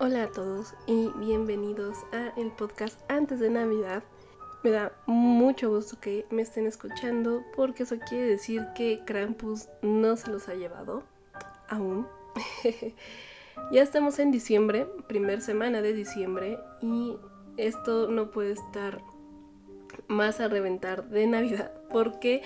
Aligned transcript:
Hola 0.00 0.22
a 0.22 0.28
todos 0.28 0.74
y 0.86 1.10
bienvenidos 1.18 2.06
a 2.12 2.28
el 2.40 2.52
podcast 2.52 3.00
antes 3.10 3.40
de 3.40 3.50
Navidad. 3.50 4.04
Me 4.62 4.70
da 4.70 4.92
mucho 5.06 5.70
gusto 5.70 5.98
que 6.00 6.24
me 6.30 6.42
estén 6.42 6.68
escuchando 6.68 7.42
porque 7.56 7.82
eso 7.82 7.96
quiere 8.08 8.28
decir 8.28 8.64
que 8.76 9.00
Krampus 9.04 9.68
no 9.82 10.16
se 10.16 10.30
los 10.30 10.48
ha 10.48 10.54
llevado 10.54 11.02
aún. 11.68 12.06
ya 13.72 13.82
estamos 13.82 14.20
en 14.20 14.30
diciembre, 14.30 14.86
primer 15.08 15.40
semana 15.40 15.82
de 15.82 15.92
diciembre 15.92 16.60
y 16.80 17.16
esto 17.56 18.06
no 18.06 18.30
puede 18.30 18.52
estar 18.52 19.02
más 20.06 20.38
a 20.38 20.46
reventar 20.46 21.08
de 21.08 21.26
Navidad 21.26 21.72
porque 21.90 22.42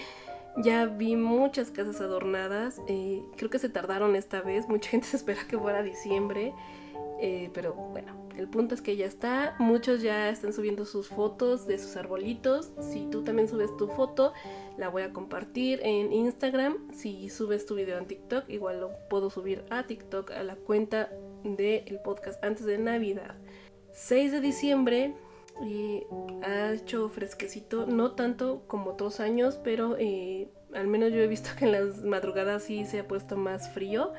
ya 0.57 0.87
vi 0.87 1.17
muchas 1.17 1.71
casas 1.71 2.01
adornadas. 2.01 2.81
Eh, 2.89 3.23
creo 3.37 3.51
que 3.51 3.59
se 3.59 3.69
tardaron 3.69 4.17
esta 4.17 4.41
vez. 4.41 4.71
Mucha 4.71 4.89
gente 4.89 5.07
se 5.07 5.17
espera 5.19 5.47
que 5.47 5.59
fuera 5.59 5.83
diciembre. 5.83 6.55
Eh, 7.25 7.51
pero 7.55 7.73
bueno, 7.73 8.29
el 8.37 8.49
punto 8.49 8.75
es 8.75 8.83
que 8.83 8.97
ya 8.97 9.07
está. 9.07 9.55
Muchos 9.61 10.03
ya 10.03 10.29
están 10.29 10.53
subiendo 10.53 10.85
sus 10.85 11.07
fotos 11.07 11.69
de 11.69 11.79
sus 11.79 11.95
arbolitos. 11.95 12.73
Si 12.81 13.07
tú 13.13 13.23
también 13.23 13.49
subes 13.49 13.77
tu 13.77 13.87
foto, 13.87 14.33
la 14.77 14.89
voy 14.89 15.03
a 15.03 15.13
compartir 15.13 15.79
en 15.85 16.13
Instagram. 16.13 16.91
Si 16.93 17.29
subes 17.29 17.65
tu 17.65 17.77
video 17.77 17.97
en 17.99 18.07
TikTok, 18.07 18.51
igual 18.51 18.81
lo 18.81 18.91
puedo 19.09 19.31
subir 19.31 19.65
a 19.71 19.87
TikTok 19.87 20.33
a 20.33 20.43
la 20.43 20.57
cuenta 20.57 21.11
del 21.45 22.01
podcast 22.05 22.43
antes 22.43 22.67
de 22.67 22.79
Navidad. 22.79 23.37
6 23.93 24.33
de 24.33 24.41
diciembre 24.41 25.15
y 25.65 26.03
ha 26.43 26.73
hecho 26.73 27.09
fresquecito, 27.09 27.87
no 27.87 28.13
tanto 28.13 28.65
como 28.67 28.91
otros 28.91 29.21
años, 29.21 29.61
pero 29.63 29.97
eh, 29.97 30.49
al 30.75 30.89
menos 30.89 31.13
yo 31.13 31.21
he 31.21 31.29
visto 31.29 31.51
que 31.57 31.67
en 31.67 31.73
las 31.73 32.03
madrugadas 32.03 32.65
sí 32.65 32.85
se 32.85 32.99
ha 32.99 33.07
puesto 33.07 33.37
más 33.37 33.71
frío. 33.71 34.11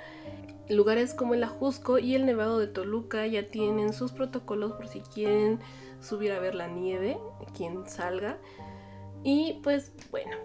Lugares 0.75 1.13
como 1.13 1.33
el 1.33 1.43
Ajusco 1.43 1.99
y 1.99 2.16
el 2.16 2.25
Nevado 2.25 2.59
de 2.59 2.67
Toluca 2.67 3.25
ya 3.27 3.43
tienen 3.43 3.93
sus 3.93 4.11
protocolos 4.11 4.73
por 4.73 4.88
si 4.88 5.02
quieren 5.02 5.59
subir 6.02 6.31
a 6.31 6.39
ver 6.39 6.55
la 6.55 6.67
nieve, 6.67 7.17
quien 7.55 7.88
salga. 7.88 8.38
Y 9.23 9.59
pues 9.63 9.91
bueno, 10.11 10.35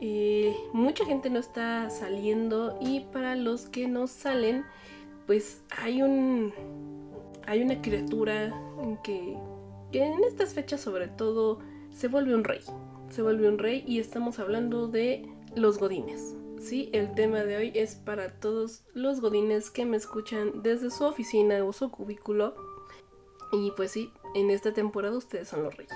eh, 0.00 0.56
mucha 0.72 1.04
gente 1.04 1.30
no 1.30 1.38
está 1.38 1.90
saliendo 1.90 2.78
y 2.80 3.00
para 3.12 3.36
los 3.36 3.66
que 3.66 3.88
no 3.88 4.06
salen, 4.06 4.64
pues 5.26 5.62
hay 5.78 6.02
un 6.02 6.52
hay 7.46 7.62
una 7.62 7.82
criatura 7.82 8.54
que 9.02 9.36
que 9.92 10.02
en 10.02 10.24
estas 10.24 10.54
fechas 10.54 10.80
sobre 10.80 11.06
todo 11.06 11.60
se 11.90 12.08
vuelve 12.08 12.34
un 12.34 12.44
rey. 12.44 12.60
Se 13.10 13.22
vuelve 13.22 13.48
un 13.48 13.58
rey 13.58 13.84
y 13.86 14.00
estamos 14.00 14.38
hablando 14.38 14.88
de 14.88 15.28
los 15.54 15.78
godines. 15.78 16.34
Sí, 16.62 16.90
el 16.92 17.12
tema 17.14 17.40
de 17.40 17.56
hoy 17.56 17.72
es 17.74 17.96
para 17.96 18.28
todos 18.38 18.84
los 18.94 19.20
godines 19.20 19.70
que 19.70 19.84
me 19.84 19.96
escuchan 19.96 20.62
desde 20.62 20.92
su 20.92 21.04
oficina 21.04 21.64
o 21.64 21.72
su 21.72 21.90
cubículo. 21.90 22.54
Y 23.52 23.72
pues 23.72 23.90
sí, 23.90 24.12
en 24.36 24.48
esta 24.48 24.72
temporada 24.72 25.16
ustedes 25.16 25.48
son 25.48 25.64
los 25.64 25.76
reyes. 25.76 25.92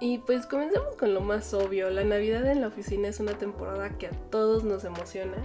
Y 0.00 0.18
pues 0.18 0.46
comencemos 0.46 0.96
con 0.96 1.12
lo 1.12 1.20
más 1.20 1.52
obvio. 1.52 1.90
La 1.90 2.04
Navidad 2.04 2.50
en 2.50 2.62
la 2.62 2.68
oficina 2.68 3.08
es 3.08 3.20
una 3.20 3.36
temporada 3.36 3.98
que 3.98 4.06
a 4.06 4.10
todos 4.30 4.64
nos 4.64 4.84
emociona 4.84 5.36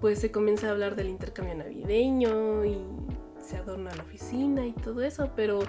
pues 0.00 0.20
se 0.20 0.30
comienza 0.30 0.68
a 0.68 0.70
hablar 0.70 0.94
del 0.94 1.08
intercambio 1.08 1.56
navideño 1.56 2.64
y 2.64 2.78
se 3.48 3.56
adorna 3.56 3.90
la 3.94 4.02
oficina 4.02 4.66
y 4.66 4.72
todo 4.72 5.02
eso, 5.02 5.30
pero 5.34 5.60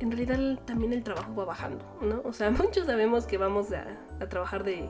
en 0.00 0.10
realidad 0.10 0.58
también 0.64 0.92
el 0.92 1.02
trabajo 1.02 1.34
va 1.34 1.44
bajando, 1.44 1.84
¿no? 2.00 2.22
O 2.24 2.32
sea, 2.32 2.50
muchos 2.50 2.86
sabemos 2.86 3.26
que 3.26 3.38
vamos 3.38 3.68
a, 3.72 3.86
trabajar 4.28 4.64
de, 4.64 4.88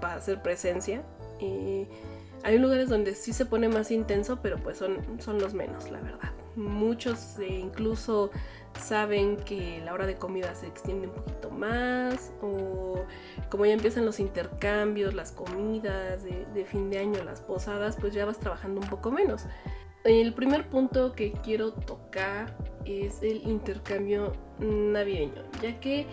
para 0.00 0.14
hacer 0.14 0.42
presencia. 0.42 1.02
y 1.40 1.86
hay 2.44 2.58
lugares 2.58 2.88
donde 2.88 3.14
sí 3.14 3.32
se 3.32 3.46
pone 3.46 3.68
más 3.68 3.90
intenso, 3.90 4.40
pero 4.42 4.56
pues 4.56 4.76
son, 4.76 4.98
son 5.20 5.40
los 5.40 5.54
menos, 5.54 5.90
la 5.90 6.00
verdad. 6.00 6.32
Muchos 6.56 7.38
eh, 7.38 7.46
incluso 7.48 8.30
saben 8.80 9.36
que 9.36 9.80
la 9.84 9.92
hora 9.92 10.06
de 10.06 10.16
comida 10.16 10.54
se 10.54 10.66
extiende 10.66 11.06
un 11.06 11.14
poquito 11.14 11.50
más 11.50 12.32
o 12.42 13.04
como 13.48 13.66
ya 13.66 13.74
empiezan 13.74 14.04
los 14.04 14.18
intercambios, 14.18 15.14
las 15.14 15.32
comidas 15.32 16.24
de, 16.24 16.64
fin 16.64 16.90
de 16.90 16.98
año, 16.98 17.22
las 17.22 17.40
posadas, 17.40 17.96
pues 18.00 18.12
ya 18.12 18.24
vas 18.24 18.38
trabajando 18.38 18.80
un 18.80 18.88
poco 18.88 19.10
menos. 19.10 19.44
El 20.04 20.34
primer 20.34 20.68
punto 20.68 21.12
que 21.12 21.30
quiero 21.30 21.72
tocar 21.72 22.56
es 22.84 23.22
el 23.22 23.48
intercambio 23.48 24.32
navideño, 24.58 25.44
ya 25.62 25.78
que 25.78 26.06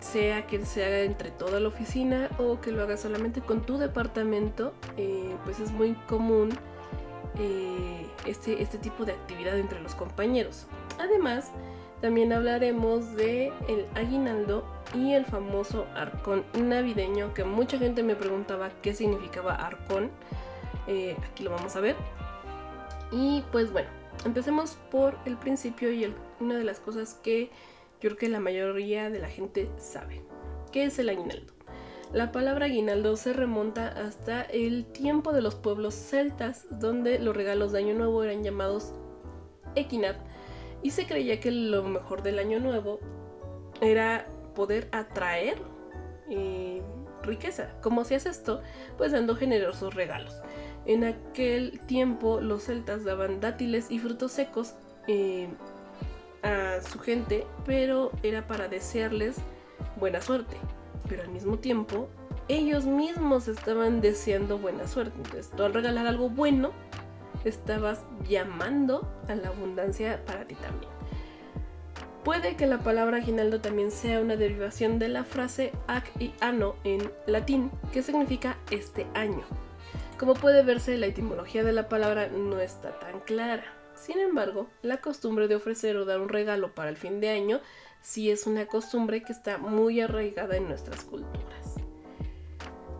sea 0.00 0.46
que 0.46 0.64
se 0.66 0.84
haga 0.84 1.00
entre 1.00 1.30
toda 1.30 1.58
la 1.58 1.68
oficina 1.68 2.28
o 2.38 2.60
que 2.60 2.70
lo 2.70 2.82
haga 2.82 2.98
solamente 2.98 3.40
con 3.40 3.62
tu 3.62 3.78
departamento, 3.78 4.74
eh, 4.98 5.34
pues 5.44 5.58
es 5.58 5.70
muy 5.72 5.94
común 6.06 6.50
eh, 7.38 8.06
este, 8.26 8.60
este 8.62 8.76
tipo 8.76 9.06
de 9.06 9.12
actividad 9.12 9.58
entre 9.58 9.80
los 9.80 9.94
compañeros. 9.94 10.66
Además, 10.98 11.52
también 12.02 12.30
hablaremos 12.32 13.14
de 13.14 13.52
el 13.68 13.86
aguinaldo 13.94 14.64
y 14.94 15.12
el 15.12 15.24
famoso 15.24 15.86
arcón 15.94 16.44
navideño, 16.54 17.32
que 17.32 17.44
mucha 17.44 17.78
gente 17.78 18.02
me 18.02 18.16
preguntaba 18.16 18.70
qué 18.82 18.92
significaba 18.92 19.54
arcón. 19.54 20.10
Eh, 20.86 21.16
aquí 21.30 21.42
lo 21.42 21.52
vamos 21.52 21.74
a 21.76 21.80
ver. 21.80 21.96
Y 23.12 23.42
pues 23.52 23.72
bueno, 23.72 23.88
empecemos 24.24 24.76
por 24.90 25.18
el 25.24 25.36
principio 25.36 25.92
y 25.92 26.12
una 26.38 26.56
de 26.56 26.64
las 26.64 26.80
cosas 26.80 27.14
que 27.14 27.50
yo 28.00 28.08
creo 28.08 28.16
que 28.16 28.28
la 28.28 28.40
mayoría 28.40 29.10
de 29.10 29.18
la 29.18 29.28
gente 29.28 29.68
sabe. 29.78 30.22
¿Qué 30.72 30.84
es 30.84 30.98
el 30.98 31.08
aguinaldo? 31.08 31.52
La 32.12 32.32
palabra 32.32 32.66
aguinaldo 32.66 33.16
se 33.16 33.32
remonta 33.32 33.88
hasta 33.88 34.42
el 34.42 34.84
tiempo 34.86 35.32
de 35.32 35.42
los 35.42 35.54
pueblos 35.54 35.94
celtas, 35.94 36.66
donde 36.70 37.20
los 37.20 37.36
regalos 37.36 37.70
de 37.70 37.78
Año 37.78 37.94
Nuevo 37.94 38.24
eran 38.24 38.42
llamados 38.42 38.92
equinat, 39.76 40.16
y 40.82 40.90
se 40.90 41.06
creía 41.06 41.38
que 41.38 41.52
lo 41.52 41.84
mejor 41.84 42.22
del 42.22 42.38
Año 42.40 42.58
Nuevo 42.58 42.98
era 43.80 44.26
poder 44.54 44.88
atraer 44.90 45.58
eh, 46.30 46.82
riqueza. 47.22 47.74
¿Cómo 47.82 48.00
hacías 48.00 48.26
esto? 48.26 48.60
Pues 48.96 49.12
dando 49.12 49.36
generosos 49.36 49.94
regalos. 49.94 50.34
En 50.86 51.04
aquel 51.04 51.80
tiempo 51.86 52.40
los 52.40 52.64
celtas 52.64 53.04
daban 53.04 53.40
dátiles 53.40 53.90
y 53.90 53.98
frutos 53.98 54.32
secos 54.32 54.74
eh, 55.06 55.48
a 56.42 56.80
su 56.82 56.98
gente, 56.98 57.46
pero 57.66 58.12
era 58.22 58.46
para 58.46 58.68
desearles 58.68 59.36
buena 59.98 60.20
suerte. 60.20 60.56
Pero 61.08 61.22
al 61.22 61.28
mismo 61.28 61.58
tiempo, 61.58 62.08
ellos 62.48 62.86
mismos 62.86 63.48
estaban 63.48 64.00
deseando 64.00 64.58
buena 64.58 64.86
suerte. 64.86 65.16
Entonces, 65.16 65.50
tú 65.50 65.64
al 65.64 65.74
regalar 65.74 66.06
algo 66.06 66.30
bueno, 66.30 66.70
estabas 67.44 68.00
llamando 68.28 69.08
a 69.28 69.34
la 69.34 69.48
abundancia 69.48 70.24
para 70.24 70.44
ti 70.46 70.54
también. 70.56 70.90
Puede 72.24 72.54
que 72.54 72.66
la 72.66 72.78
palabra 72.78 73.16
aguinaldo 73.18 73.60
también 73.60 73.90
sea 73.90 74.20
una 74.20 74.36
derivación 74.36 74.98
de 74.98 75.08
la 75.08 75.24
frase 75.24 75.72
ac 75.86 76.04
y 76.18 76.34
anno 76.40 76.76
en 76.84 77.10
latín, 77.26 77.70
que 77.92 78.02
significa 78.02 78.58
este 78.70 79.06
año. 79.14 79.42
Como 80.20 80.34
puede 80.34 80.62
verse, 80.62 80.98
la 80.98 81.06
etimología 81.06 81.64
de 81.64 81.72
la 81.72 81.88
palabra 81.88 82.28
no 82.28 82.60
está 82.60 82.98
tan 82.98 83.20
clara. 83.20 83.64
Sin 83.94 84.18
embargo, 84.18 84.68
la 84.82 84.98
costumbre 84.98 85.48
de 85.48 85.54
ofrecer 85.54 85.96
o 85.96 86.04
dar 86.04 86.20
un 86.20 86.28
regalo 86.28 86.74
para 86.74 86.90
el 86.90 86.98
fin 86.98 87.22
de 87.22 87.30
año 87.30 87.62
sí 88.02 88.30
es 88.30 88.46
una 88.46 88.66
costumbre 88.66 89.22
que 89.22 89.32
está 89.32 89.56
muy 89.56 89.98
arraigada 90.02 90.58
en 90.58 90.68
nuestras 90.68 91.04
culturas. 91.04 91.76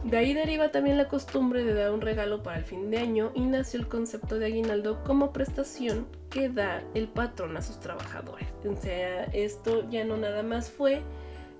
De 0.03 0.17
ahí 0.17 0.33
deriva 0.33 0.71
también 0.71 0.97
la 0.97 1.09
costumbre 1.09 1.63
de 1.63 1.75
dar 1.75 1.91
un 1.91 2.01
regalo 2.01 2.43
para 2.43 2.57
el 2.57 2.65
fin 2.65 2.91
de 2.91 2.97
año 2.97 3.33
y 3.35 3.43
nació 3.43 3.81
el 3.81 3.89
concepto 3.89 4.39
de 4.39 4.47
aguinaldo 4.47 5.05
como 5.05 5.31
prestación 5.31 6.07
que 6.31 6.49
da 6.49 6.83
el 6.95 7.07
patrón 7.07 7.55
a 7.59 7.61
sus 7.61 7.81
trabajadores. 7.81 8.49
O 8.67 8.75
sea, 8.77 9.25
esto 9.25 9.87
ya 9.91 10.07
no 10.07 10.17
nada 10.17 10.43
más 10.43 10.71
fue 10.71 11.03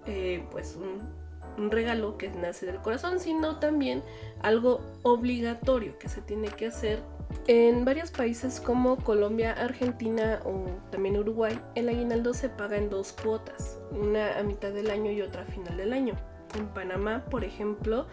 eh, 0.07 0.43
pues 0.51 0.77
un, 0.77 1.20
regalo 1.69 2.17
que 2.17 2.31
nace 2.31 2.67
del 2.67 2.77
corazón, 2.77 3.19
sino 3.19 3.59
también 3.59 4.05
algo 4.41 4.81
obligatorio 5.03 5.99
que 5.99 6.09
se 6.09 6.23
tiene 6.23 6.49
que 6.49 6.69
hacer 6.69 7.01
en 7.47 7.85
varios 7.85 8.11
países 8.11 8.61
como 8.61 8.97
Colombia, 8.97 9.53
Argentina 9.53 10.41
o 10.45 10.65
también 10.91 11.17
Uruguay, 11.17 11.59
el 11.75 11.89
aguinaldo 11.89 12.35
se 12.35 12.49
paga 12.49 12.77
en 12.77 12.91
dos 12.91 13.13
cuotas, 13.13 13.79
una 13.91 14.39
a 14.39 14.43
mitad 14.43 14.73
del 14.73 14.91
año 14.91 15.11
y 15.11 15.23
otra 15.23 15.43
a 15.43 15.47
final 15.47 15.77
del 15.77 15.93
año. 15.93 16.15
En 16.57 16.67
Panamá, 16.69 17.25
por 17.31 17.45
ejemplo, 17.45 18.07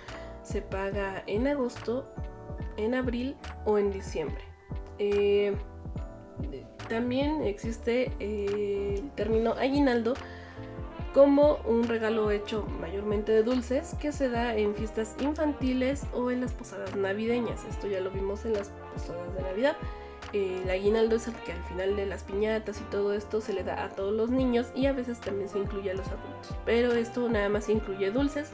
se 0.43 0.61
paga 0.61 1.23
en 1.27 1.47
agosto, 1.47 2.11
en 2.77 2.93
abril 2.93 3.35
o 3.65 3.77
en 3.77 3.91
diciembre. 3.91 4.43
Eh, 4.99 5.55
también 6.87 7.43
existe 7.43 8.11
eh, 8.19 8.95
el 8.99 9.11
término 9.11 9.53
aguinaldo 9.53 10.13
como 11.13 11.57
un 11.65 11.87
regalo 11.87 12.31
hecho 12.31 12.65
mayormente 12.79 13.31
de 13.31 13.43
dulces 13.43 13.95
que 13.99 14.11
se 14.11 14.29
da 14.29 14.55
en 14.55 14.75
fiestas 14.75 15.15
infantiles 15.19 16.03
o 16.13 16.31
en 16.31 16.41
las 16.41 16.53
posadas 16.53 16.95
navideñas. 16.95 17.63
Esto 17.69 17.87
ya 17.87 17.99
lo 17.99 18.11
vimos 18.11 18.45
en 18.45 18.53
las 18.53 18.71
posadas 18.93 19.33
de 19.35 19.41
Navidad. 19.41 19.75
el 20.33 20.69
aguinaldo 20.69 21.15
es 21.15 21.27
el 21.27 21.33
que 21.35 21.53
al 21.53 21.63
final 21.63 21.95
de 21.95 22.05
las 22.05 22.23
piñatas 22.23 22.81
y 22.81 22.83
todo 22.85 23.13
esto 23.13 23.39
se 23.41 23.53
le 23.53 23.63
da 23.63 23.83
a 23.83 23.89
todos 23.89 24.13
los 24.13 24.29
niños 24.29 24.67
y 24.75 24.85
a 24.87 24.93
veces 24.93 25.19
también 25.21 25.49
se 25.49 25.59
incluye 25.59 25.91
a 25.91 25.95
los 25.95 26.07
adultos. 26.07 26.55
Pero 26.65 26.93
esto 26.93 27.29
nada 27.29 27.49
más 27.49 27.69
incluye 27.69 28.11
dulces 28.11 28.49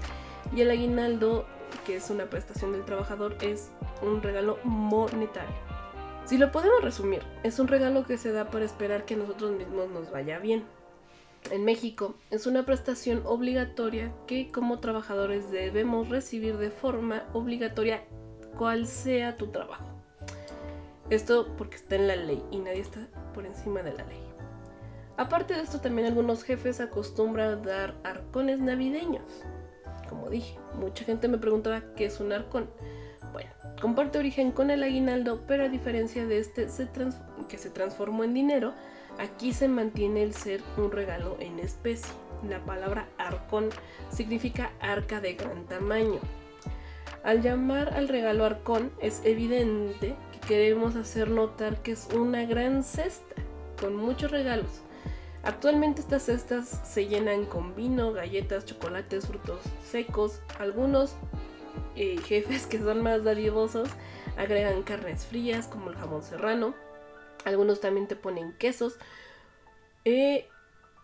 Y 0.55 0.61
el 0.61 0.69
aguinaldo, 0.69 1.45
que 1.85 1.95
es 1.95 2.09
una 2.09 2.25
prestación 2.25 2.73
del 2.73 2.85
trabajador, 2.85 3.35
es 3.41 3.71
un 4.01 4.21
regalo 4.21 4.59
monetario. 4.63 5.55
Si 6.25 6.37
lo 6.37 6.51
podemos 6.51 6.81
resumir, 6.81 7.21
es 7.43 7.59
un 7.59 7.67
regalo 7.67 8.05
que 8.05 8.17
se 8.17 8.31
da 8.31 8.49
para 8.49 8.63
esperar 8.63 9.03
que 9.03 9.17
nosotros 9.17 9.51
mismos 9.51 9.89
nos 9.89 10.09
vaya 10.11 10.39
bien. 10.39 10.63
En 11.51 11.65
México 11.65 12.15
es 12.31 12.47
una 12.47 12.65
prestación 12.65 13.21
obligatoria 13.25 14.13
que 14.27 14.49
como 14.51 14.79
trabajadores 14.79 15.51
debemos 15.51 16.09
recibir 16.09 16.57
de 16.57 16.71
forma 16.71 17.23
obligatoria 17.33 18.03
cual 18.57 18.87
sea 18.87 19.35
tu 19.35 19.47
trabajo. 19.47 19.85
Esto 21.09 21.53
porque 21.57 21.75
está 21.75 21.95
en 21.95 22.07
la 22.07 22.15
ley 22.15 22.41
y 22.49 22.57
nadie 22.57 22.79
está 22.79 23.07
por 23.33 23.45
encima 23.45 23.83
de 23.83 23.93
la 23.93 24.05
ley. 24.05 24.23
Aparte 25.17 25.53
de 25.53 25.61
esto, 25.61 25.79
también 25.79 26.07
algunos 26.07 26.43
jefes 26.43 26.79
acostumbran 26.79 27.61
dar 27.61 27.93
arcones 28.03 28.59
navideños. 28.59 29.43
Como 30.09 30.29
dije, 30.29 30.57
mucha 30.79 31.03
gente 31.03 31.27
me 31.27 31.37
preguntaba 31.37 31.83
qué 31.95 32.05
es 32.05 32.19
un 32.19 32.31
arcón. 32.31 32.67
Bueno, 33.31 33.51
comparte 33.79 34.17
origen 34.17 34.51
con 34.51 34.71
el 34.71 34.81
aguinaldo, 34.81 35.43
pero 35.45 35.65
a 35.65 35.69
diferencia 35.69 36.25
de 36.25 36.39
este 36.39 36.67
que 37.47 37.57
se 37.57 37.69
transformó 37.69 38.23
en 38.23 38.33
dinero, 38.33 38.73
aquí 39.19 39.53
se 39.53 39.67
mantiene 39.67 40.23
el 40.23 40.33
ser 40.33 40.61
un 40.77 40.91
regalo 40.91 41.37
en 41.39 41.59
especie. 41.59 42.13
La 42.47 42.59
palabra 42.59 43.07
arcón 43.17 43.69
significa 44.11 44.71
arca 44.79 45.21
de 45.21 45.33
gran 45.33 45.65
tamaño. 45.65 46.19
Al 47.23 47.41
llamar 47.41 47.93
al 47.93 48.09
regalo 48.09 48.43
arcón 48.43 48.91
es 48.99 49.21
evidente 49.23 50.15
que 50.33 50.39
queremos 50.47 50.95
hacer 50.95 51.29
notar 51.29 51.81
que 51.81 51.93
es 51.93 52.09
una 52.13 52.45
gran 52.45 52.83
cesta 52.83 53.35
con 53.79 53.95
muchos 53.95 54.31
regalos. 54.31 54.81
Actualmente 55.43 56.01
estas 56.01 56.23
cestas 56.23 56.81
se 56.85 57.07
llenan 57.07 57.45
con 57.45 57.75
vino, 57.75 58.13
galletas, 58.13 58.65
chocolates, 58.65 59.27
frutos 59.27 59.59
secos. 59.89 60.41
Algunos 60.57 61.15
eh, 61.95 62.17
jefes 62.25 62.65
que 62.65 62.79
son 62.79 63.01
más 63.01 63.23
dadivosos 63.23 63.89
agregan 64.37 64.83
carnes 64.83 65.25
frías 65.25 65.67
como 65.67 65.89
el 65.89 65.95
jamón 65.95 66.23
serrano. 66.23 66.73
Algunos 67.45 67.79
también 67.81 68.07
te 68.07 68.15
ponen 68.15 68.53
quesos. 68.57 68.97
Eh, 70.05 70.47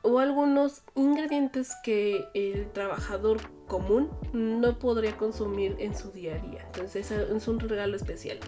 o 0.02 0.20
algunos 0.20 0.84
ingredientes 0.96 1.76
que 1.84 2.26
el 2.34 2.72
trabajador 2.72 3.40
común 3.68 4.10
no 4.34 4.80
podría 4.80 5.18
consumir 5.18 5.76
en 5.80 5.96
su 5.96 6.12
día 6.12 6.36
a 6.36 6.40
día. 6.40 6.64
Entonces 6.68 7.12
es 7.12 7.48
un 7.48 7.60
regalo 7.60 7.96
especial. 7.96 8.40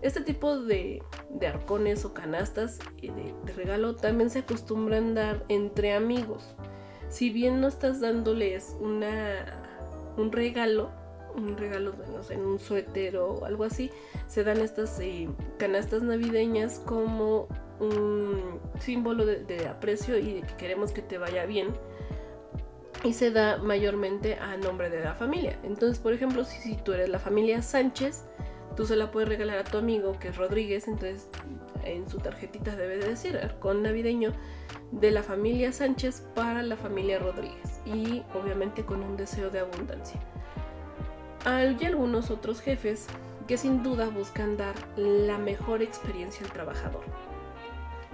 Este 0.00 0.20
tipo 0.20 0.58
de, 0.58 1.02
arcones 1.46 2.04
o 2.04 2.12
canastas 2.12 2.78
de, 3.00 3.34
de, 3.44 3.52
regalo 3.52 3.94
también 3.94 4.30
se 4.30 4.40
acostumbran 4.40 5.14
dar 5.14 5.44
entre 5.48 5.92
amigos. 5.92 6.56
Si 7.08 7.30
bien 7.30 7.60
no 7.60 7.68
estás 7.68 8.00
dándoles 8.00 8.76
una, 8.80 10.14
un 10.16 10.32
regalo, 10.32 10.90
un 11.36 11.56
regalo, 11.56 11.92
no 12.12 12.22
sé, 12.22 12.34
en 12.34 12.40
un 12.40 12.58
suéter 12.58 13.16
o 13.16 13.44
algo 13.44 13.64
así, 13.64 13.90
se 14.26 14.44
dan 14.44 14.58
estas 14.58 14.98
eh, 15.00 15.28
canastas 15.58 16.02
navideñas 16.02 16.80
como 16.80 17.48
un 17.80 18.60
símbolo 18.80 19.26
de, 19.26 19.66
aprecio 19.66 20.18
y 20.18 20.34
de 20.34 20.40
que 20.42 20.54
queremos 20.56 20.92
que 20.92 21.02
te 21.02 21.18
vaya 21.18 21.46
bien. 21.46 21.68
Y 23.04 23.14
se 23.14 23.32
da 23.32 23.56
mayormente 23.56 24.36
a 24.36 24.56
nombre 24.56 24.88
de 24.88 25.00
la 25.00 25.14
familia. 25.14 25.58
Entonces, 25.64 25.98
por 25.98 26.12
ejemplo, 26.12 26.44
si, 26.44 26.60
si 26.60 26.76
tú 26.76 26.92
eres 26.92 27.08
la 27.08 27.18
familia 27.18 27.60
Sánchez, 27.60 28.24
tú 28.76 28.86
se 28.86 28.94
la 28.94 29.10
puedes 29.10 29.28
regalar 29.28 29.58
a 29.58 29.64
tu 29.64 29.78
amigo 29.78 30.18
que 30.18 30.28
es 30.28 30.36
Rodríguez, 30.36 30.86
entonces 30.86 31.28
en 31.84 32.08
su 32.08 32.18
tarjetita 32.18 32.76
debe 32.76 32.98
de 32.98 33.08
decir 33.08 33.38
con 33.60 33.82
navideño 33.82 34.32
de 34.92 35.10
la 35.10 35.22
familia 35.22 35.72
Sánchez 35.72 36.22
para 36.34 36.62
la 36.62 36.76
familia 36.76 37.18
Rodríguez 37.18 37.80
y 37.86 38.22
obviamente 38.34 38.84
con 38.84 39.02
un 39.02 39.16
deseo 39.16 39.50
de 39.50 39.60
abundancia. 39.60 40.20
Hay 41.44 41.76
algunos 41.84 42.30
otros 42.30 42.60
jefes 42.60 43.08
que 43.48 43.58
sin 43.58 43.82
duda 43.82 44.08
buscan 44.08 44.56
dar 44.56 44.76
la 44.96 45.38
mejor 45.38 45.82
experiencia 45.82 46.46
al 46.46 46.52
trabajador, 46.52 47.02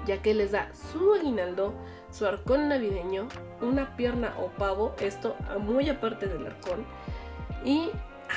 ya 0.06 0.22
que 0.22 0.32
les 0.32 0.52
da 0.52 0.70
su 0.72 1.12
aguinaldo, 1.12 1.74
su 2.10 2.24
arcón 2.24 2.70
navideño, 2.70 3.28
una 3.60 3.94
pierna 3.96 4.34
o 4.38 4.46
pavo, 4.48 4.94
esto 5.00 5.36
muy 5.60 5.90
aparte 5.90 6.26
del 6.26 6.46
arcón, 6.46 6.86
y 7.64 7.90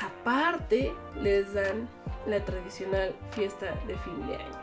aparte 0.06 0.94
les 1.22 1.54
dan 1.54 1.88
la 2.28 2.44
tradicional 2.44 3.16
fiesta 3.32 3.74
de 3.88 3.98
fin 4.00 4.28
de 4.28 4.36
año. 4.36 4.62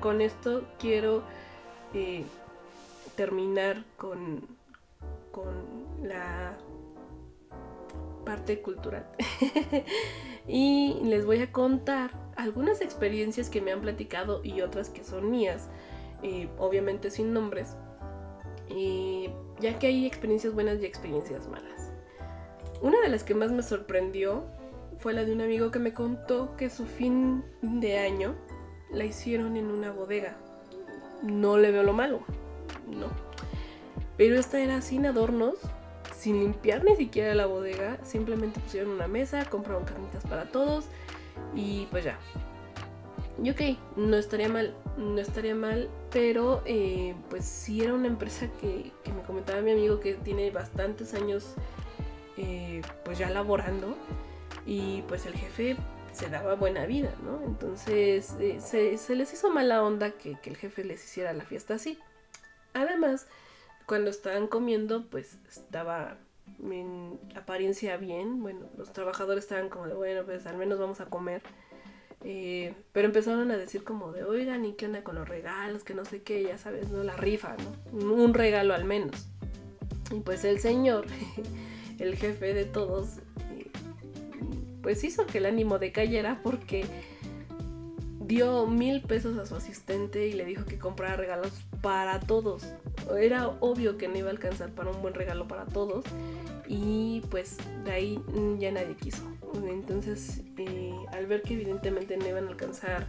Con 0.00 0.20
esto 0.20 0.64
quiero 0.78 1.22
eh, 1.94 2.24
terminar 3.16 3.82
con, 3.96 4.46
con 5.32 5.54
la 6.02 6.54
parte 8.30 8.60
cultural. 8.60 9.04
y 10.46 11.00
les 11.02 11.26
voy 11.26 11.42
a 11.42 11.50
contar 11.50 12.12
algunas 12.36 12.80
experiencias 12.80 13.50
que 13.50 13.60
me 13.60 13.72
han 13.72 13.80
platicado 13.80 14.40
y 14.44 14.60
otras 14.60 14.88
que 14.88 15.02
son 15.02 15.32
mías, 15.32 15.68
eh, 16.22 16.48
obviamente 16.56 17.10
sin 17.10 17.32
nombres, 17.32 17.74
ya 19.58 19.80
que 19.80 19.88
hay 19.88 20.06
experiencias 20.06 20.54
buenas 20.54 20.80
y 20.80 20.86
experiencias 20.86 21.48
malas. 21.48 21.92
Una 22.80 23.00
de 23.00 23.08
las 23.08 23.24
que 23.24 23.34
más 23.34 23.50
me 23.50 23.64
sorprendió 23.64 24.44
fue 24.98 25.12
la 25.12 25.24
de 25.24 25.32
un 25.32 25.40
amigo 25.40 25.72
que 25.72 25.80
me 25.80 25.92
contó 25.92 26.54
que 26.56 26.70
su 26.70 26.86
fin 26.86 27.42
de 27.62 27.98
año 27.98 28.36
la 28.92 29.06
hicieron 29.06 29.56
en 29.56 29.66
una 29.66 29.90
bodega. 29.90 30.36
No 31.24 31.58
le 31.58 31.72
veo 31.72 31.82
lo 31.82 31.94
malo, 31.94 32.20
no. 32.86 33.08
Pero 34.16 34.38
esta 34.38 34.60
era 34.60 34.82
sin 34.82 35.04
adornos, 35.04 35.56
sin 36.20 36.38
limpiar 36.38 36.84
ni 36.84 36.94
siquiera 36.96 37.34
la 37.34 37.46
bodega, 37.46 37.98
simplemente 38.04 38.60
pusieron 38.60 38.90
una 38.90 39.08
mesa, 39.08 39.46
compraron 39.46 39.84
carnitas 39.84 40.22
para 40.24 40.50
todos 40.50 40.84
y 41.54 41.86
pues 41.90 42.04
ya. 42.04 42.18
Y 43.42 43.48
ok, 43.50 43.78
no 43.96 44.18
estaría 44.18 44.50
mal, 44.50 44.74
no 44.98 45.18
estaría 45.18 45.54
mal, 45.54 45.88
pero 46.10 46.62
eh, 46.66 47.14
pues 47.30 47.46
sí 47.46 47.82
era 47.82 47.94
una 47.94 48.06
empresa 48.06 48.48
que, 48.60 48.92
me 49.06 49.22
comentaba 49.22 49.62
mi 49.62 49.70
amigo 49.72 49.98
que 49.98 50.12
tiene 50.12 50.50
bastantes 50.50 51.14
años 51.14 51.54
eh, 52.36 52.82
pues 53.02 53.16
ya 53.16 53.30
laborando 53.30 53.96
y 54.66 55.02
pues 55.08 55.24
el 55.24 55.32
jefe 55.32 55.76
se 56.12 56.28
daba 56.28 56.54
buena 56.54 56.84
vida, 56.84 57.14
¿no? 57.24 57.42
Entonces 57.46 58.36
eh, 58.40 58.60
se, 58.60 59.16
les 59.16 59.32
hizo 59.32 59.48
mala 59.48 59.82
onda 59.82 60.10
que, 60.10 60.38
que 60.42 60.50
el 60.50 60.56
jefe 60.58 60.84
les 60.84 61.02
hiciera 61.02 61.32
la 61.32 61.44
fiesta 61.44 61.74
así. 61.74 61.98
Además, 62.74 63.26
cuando 63.90 64.10
estaban 64.10 64.46
comiendo, 64.46 65.04
pues 65.10 65.36
estaba 65.48 66.16
en 66.62 67.18
apariencia 67.34 67.96
bien. 67.96 68.40
Bueno, 68.40 68.60
los 68.78 68.92
trabajadores 68.92 69.42
estaban 69.42 69.68
como 69.68 69.88
de, 69.88 69.94
bueno, 69.94 70.22
pues 70.24 70.46
al 70.46 70.56
menos 70.56 70.78
vamos 70.78 71.00
a 71.00 71.06
comer. 71.06 71.42
Eh, 72.22 72.72
pero 72.92 73.08
empezaron 73.08 73.50
a 73.50 73.56
decir 73.56 73.82
como 73.82 74.12
de, 74.12 74.22
oigan, 74.22 74.64
¿y 74.64 74.74
qué 74.74 74.86
onda 74.86 75.02
con 75.02 75.16
los 75.16 75.28
regalos? 75.28 75.82
Que 75.82 75.94
no 75.94 76.04
sé 76.04 76.22
qué, 76.22 76.44
ya 76.44 76.56
sabes, 76.56 76.88
¿no? 76.90 77.02
La 77.02 77.16
rifa, 77.16 77.56
¿no? 77.56 78.14
Un 78.14 78.32
regalo 78.32 78.74
al 78.74 78.84
menos. 78.84 79.26
Y 80.12 80.20
pues 80.20 80.44
el 80.44 80.60
señor, 80.60 81.06
el 81.98 82.14
jefe 82.14 82.54
de 82.54 82.66
todos, 82.66 83.16
eh, 83.56 83.72
pues 84.84 85.02
hizo 85.02 85.26
que 85.26 85.38
el 85.38 85.46
ánimo 85.46 85.80
decayera 85.80 86.38
porque 86.44 86.84
dio 88.30 88.64
mil 88.68 89.02
pesos 89.02 89.36
a 89.38 89.44
su 89.44 89.56
asistente 89.56 90.28
y 90.28 90.32
le 90.34 90.44
dijo 90.44 90.64
que 90.64 90.78
comprara 90.78 91.16
regalos 91.16 91.50
para 91.82 92.20
todos. 92.20 92.64
Era 93.18 93.48
obvio 93.58 93.98
que 93.98 94.06
no 94.06 94.16
iba 94.16 94.28
a 94.28 94.30
alcanzar 94.30 94.70
para 94.70 94.90
un 94.90 95.02
buen 95.02 95.14
regalo 95.14 95.48
para 95.48 95.66
todos 95.66 96.04
y 96.68 97.22
pues 97.28 97.56
de 97.84 97.90
ahí 97.90 98.20
ya 98.60 98.70
nadie 98.70 98.94
quiso. 98.94 99.24
Entonces 99.68 100.42
eh, 100.58 100.94
al 101.12 101.26
ver 101.26 101.42
que 101.42 101.54
evidentemente 101.54 102.16
no 102.16 102.28
iban 102.28 102.46
a 102.46 102.50
alcanzar 102.50 103.08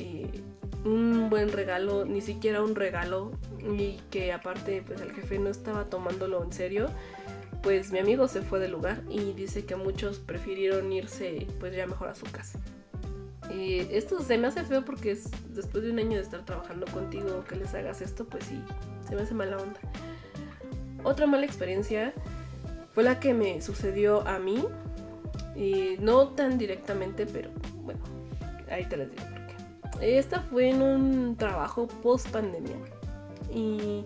eh, 0.00 0.42
un 0.84 1.30
buen 1.30 1.52
regalo, 1.52 2.04
ni 2.04 2.20
siquiera 2.20 2.60
un 2.60 2.74
regalo 2.74 3.30
y 3.62 4.00
que 4.10 4.32
aparte 4.32 4.82
pues 4.84 5.00
el 5.00 5.12
jefe 5.12 5.38
no 5.38 5.50
estaba 5.50 5.84
tomándolo 5.84 6.42
en 6.42 6.52
serio, 6.52 6.88
pues 7.62 7.92
mi 7.92 8.00
amigo 8.00 8.26
se 8.26 8.42
fue 8.42 8.58
del 8.58 8.72
lugar 8.72 9.02
y 9.08 9.32
dice 9.32 9.64
que 9.64 9.76
muchos 9.76 10.18
prefirieron 10.18 10.92
irse 10.92 11.46
pues 11.60 11.76
ya 11.76 11.86
mejor 11.86 12.08
a 12.08 12.16
su 12.16 12.26
casa. 12.26 12.58
Eh, 13.48 13.88
esto 13.92 14.20
se 14.20 14.36
me 14.38 14.48
hace 14.48 14.64
feo 14.64 14.84
porque 14.84 15.12
es, 15.12 15.30
después 15.54 15.82
de 15.82 15.90
un 15.90 15.98
año 15.98 16.16
de 16.16 16.22
estar 16.22 16.44
trabajando 16.44 16.86
contigo 16.86 17.44
que 17.48 17.56
les 17.56 17.74
hagas 17.74 18.00
esto, 18.00 18.26
pues 18.26 18.44
sí, 18.44 18.62
se 19.08 19.16
me 19.16 19.22
hace 19.22 19.34
mala 19.34 19.56
onda. 19.56 19.80
Otra 21.02 21.26
mala 21.26 21.46
experiencia 21.46 22.12
fue 22.92 23.04
la 23.04 23.18
que 23.18 23.34
me 23.34 23.60
sucedió 23.62 24.26
a 24.26 24.38
mí. 24.38 24.64
Y 25.56 25.96
no 26.00 26.28
tan 26.28 26.58
directamente, 26.58 27.26
pero 27.26 27.50
bueno, 27.82 28.00
ahí 28.70 28.84
te 28.86 28.96
les 28.96 29.10
digo 29.10 29.24
por 29.24 30.00
qué. 30.00 30.18
Esta 30.18 30.40
fue 30.40 30.70
en 30.70 30.80
un 30.80 31.36
trabajo 31.36 31.86
post 31.86 32.28
pandemia. 32.28 32.76
Y 33.52 34.04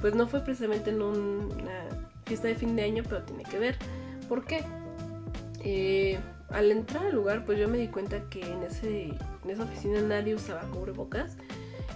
pues 0.00 0.14
no 0.14 0.26
fue 0.26 0.40
precisamente 0.40 0.90
en 0.90 1.00
una 1.00 1.88
fiesta 2.26 2.48
de 2.48 2.54
fin 2.54 2.76
de 2.76 2.82
año, 2.82 3.02
pero 3.08 3.22
tiene 3.22 3.44
que 3.44 3.58
ver. 3.58 3.76
¿Por 4.28 4.44
qué? 4.44 4.64
Eh, 5.62 6.18
al 6.52 6.70
entrar 6.70 7.06
al 7.06 7.14
lugar, 7.14 7.44
pues 7.44 7.58
yo 7.58 7.68
me 7.68 7.78
di 7.78 7.88
cuenta 7.88 8.28
que 8.28 8.40
en, 8.40 8.62
ese, 8.62 9.04
en 9.44 9.50
esa 9.50 9.64
oficina 9.64 10.00
nadie 10.00 10.34
usaba 10.34 10.62
cubrebocas 10.62 11.36